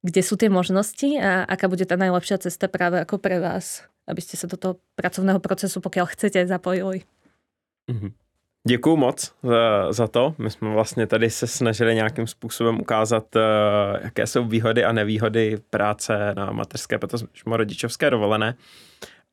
kde 0.00 0.22
sú 0.22 0.38
tie 0.38 0.48
možnosti 0.48 1.18
a 1.18 1.44
aká 1.44 1.66
bude 1.66 1.84
tá 1.84 1.98
najlepšia 1.98 2.38
cesta 2.38 2.70
práve 2.70 3.02
ako 3.02 3.18
pre 3.18 3.42
vás, 3.42 3.84
aby 4.06 4.22
ste 4.22 4.38
sa 4.38 4.46
do 4.46 4.54
toho 4.56 4.78
pracovného 4.94 5.42
procesu, 5.42 5.82
pokiaľ 5.82 6.06
chcete, 6.14 6.46
zapojili. 6.46 7.04
Mm-hmm. 7.90 8.29
Děkuju 8.68 8.96
moc 8.96 9.34
za, 9.90 10.08
to. 10.08 10.34
My 10.38 10.50
jsme 10.50 10.70
vlastně 10.70 11.06
tady 11.06 11.30
se 11.30 11.46
snažili 11.46 11.94
nějakým 11.94 12.26
způsobem 12.26 12.80
ukázat, 12.80 13.36
uh, 13.36 13.42
jaké 14.02 14.26
jsou 14.26 14.44
výhody 14.44 14.84
a 14.84 14.92
nevýhody 14.92 15.58
práce 15.70 16.34
na 16.36 16.52
mateřské, 16.52 16.98
potažmo 16.98 17.56
rodičovské 17.56 18.10
dovolené. 18.10 18.54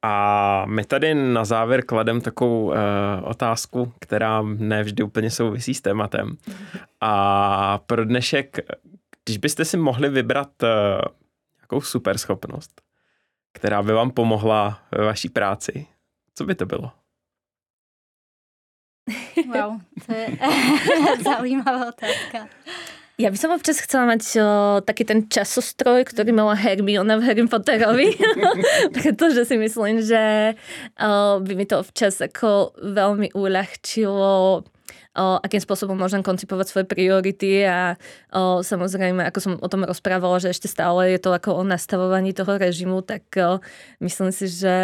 A 0.02 0.66
my 0.66 0.86
tady 0.86 1.16
na 1.16 1.46
závěr 1.46 1.86
kladem 1.86 2.22
takovou 2.22 2.66
uh, 2.66 2.76
otázku, 3.24 3.94
která 4.00 4.42
nevždy 4.42 5.04
úplně 5.04 5.32
souvisí 5.32 5.74
s 5.74 5.82
tématem. 5.82 6.38
A 7.02 7.78
pro 7.78 8.06
dnešek, 8.06 8.58
když 9.26 9.38
byste 9.38 9.66
si 9.66 9.78
mohli 9.78 10.10
vybrat 10.10 10.50
uh, 10.63 10.70
nějakou 11.58 11.82
superschopnost, 11.82 12.82
která 13.54 13.84
by 13.84 13.94
vám 13.94 14.12
pomohla 14.12 14.80
ve 14.92 15.06
vaší 15.06 15.30
práci, 15.30 15.88
co 16.36 16.46
by 16.46 16.56
to 16.56 16.66
bylo? 16.66 16.92
Wow, 19.48 19.80
to 20.06 20.12
je 20.12 20.28
zaujímavá 21.28 21.96
otázka. 21.96 22.52
Ja 23.18 23.34
by 23.34 23.38
som 23.41 23.49
občas 23.49 23.82
chcela 23.82 24.14
mať 24.14 24.22
o, 24.38 24.45
taký 24.86 25.01
ten 25.01 25.26
časostroj, 25.26 26.05
ktorý 26.05 26.38
mala 26.38 26.53
Hermiona 26.53 27.18
v 27.18 27.26
Harry 27.26 27.41
Potterovi, 27.49 28.14
pretože 29.01 29.41
si 29.49 29.58
myslím, 29.58 30.05
že 30.05 30.53
o, 31.01 31.41
by 31.41 31.53
mi 31.58 31.66
to 31.66 31.82
občas 31.82 32.22
ako 32.22 32.78
veľmi 32.78 33.34
uľahčilo 33.34 34.62
o, 35.18 35.41
akým 35.41 35.59
spôsobom 35.59 35.97
môžem 35.97 36.22
koncipovať 36.22 36.65
svoje 36.70 36.86
priority 36.86 37.65
a 37.65 37.97
o, 38.30 38.61
samozrejme, 38.61 39.26
ako 39.26 39.39
som 39.41 39.53
o 39.57 39.68
tom 39.68 39.84
rozprávala, 39.84 40.38
že 40.38 40.53
ešte 40.53 40.70
stále 40.70 41.18
je 41.18 41.20
to 41.20 41.34
ako 41.34 41.59
o 41.59 41.63
nastavovaní 41.65 42.32
toho 42.38 42.55
režimu, 42.55 43.01
tak 43.01 43.26
o, 43.36 43.59
myslím 43.99 44.30
si, 44.30 44.45
že 44.47 44.76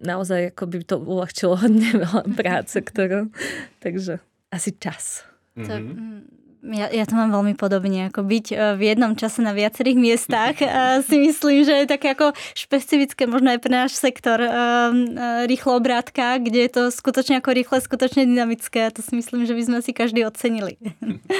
naozaj 0.00 0.54
ako 0.54 0.64
by 0.70 0.76
to 0.86 0.96
uľahčilo 0.96 1.58
hodne 1.62 1.90
veľa 1.98 2.24
práce, 2.38 2.78
ktorú, 2.78 3.34
takže 3.82 4.22
asi 4.54 4.70
čas. 4.78 5.26
To, 5.58 5.66
mm-hmm 5.66 6.39
ja, 6.62 6.86
ja 6.92 7.04
to 7.08 7.16
mám 7.16 7.32
veľmi 7.32 7.56
podobne, 7.56 8.12
ako 8.12 8.20
byť 8.20 8.46
e, 8.52 8.56
v 8.76 8.82
jednom 8.92 9.16
čase 9.16 9.40
na 9.40 9.56
viacerých 9.56 9.98
miestach 9.98 10.56
a 10.66 11.00
si 11.00 11.16
myslím, 11.16 11.64
že 11.64 11.84
je 11.84 11.86
také 11.88 12.12
ako 12.12 12.36
špecifické 12.52 13.24
možno 13.24 13.50
aj 13.52 13.60
pre 13.64 13.72
náš 13.72 13.96
sektor 13.96 14.36
um, 14.40 15.16
rýchlo 15.48 15.80
obrátka, 15.80 16.36
kde 16.38 16.68
je 16.68 16.70
to 16.70 16.82
skutočne 16.92 17.40
ako 17.40 17.56
rýchle, 17.56 17.78
skutočne 17.80 18.28
dynamické 18.28 18.88
a 18.88 18.94
to 18.94 19.00
si 19.00 19.16
myslím, 19.16 19.48
že 19.48 19.56
by 19.56 19.62
sme 19.64 19.78
si 19.80 19.90
každý 19.96 20.24
ocenili. 20.28 20.76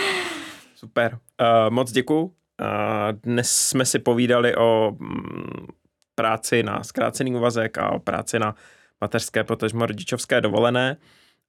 Super. 0.81 1.21
Uh, 1.37 1.69
moc 1.69 1.93
děkuju. 1.93 2.23
Uh, 2.23 3.13
dnes 3.13 3.51
jsme 3.51 3.85
si 3.85 3.99
povídali 3.99 4.57
o 4.57 4.97
mm, 4.99 5.67
práci 6.15 6.63
na 6.63 6.85
zkrácený 6.85 7.37
úvazek 7.37 7.79
a 7.79 7.91
o 7.91 7.99
práci 7.99 8.39
na 8.39 8.55
mateřské, 9.01 9.45
potažmo 9.45 9.87
rodičovské 9.87 10.41
dovolené. 10.41 10.97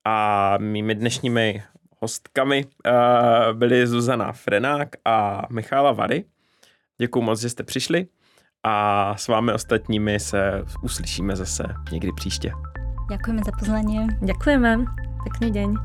A 0.06 0.58
mými 0.58 0.96
dnešními 0.96 1.64
hostkami 2.02 2.66
uh, 2.66 3.58
byly 3.58 3.88
Zuzana 3.88 4.32
Frenák 4.32 4.89
a 5.06 5.41
Michála 5.49 5.91
Vary. 5.91 6.24
Děkuji 6.97 7.22
moc, 7.22 7.41
že 7.41 7.49
jste 7.49 7.64
přišli 7.64 8.08
a 8.64 9.16
s 9.18 9.28
vámi 9.28 9.54
ostatními 9.54 10.20
se 10.20 10.64
uslyšíme 10.84 11.36
zase 11.36 11.64
někdy 11.91 12.12
příště. 12.16 12.52
Ďakujeme 13.10 13.41
za 13.45 13.52
pozvanie. 13.60 14.08
Ďakujeme. 14.22 14.78
Pekný 15.24 15.52
deň. 15.52 15.76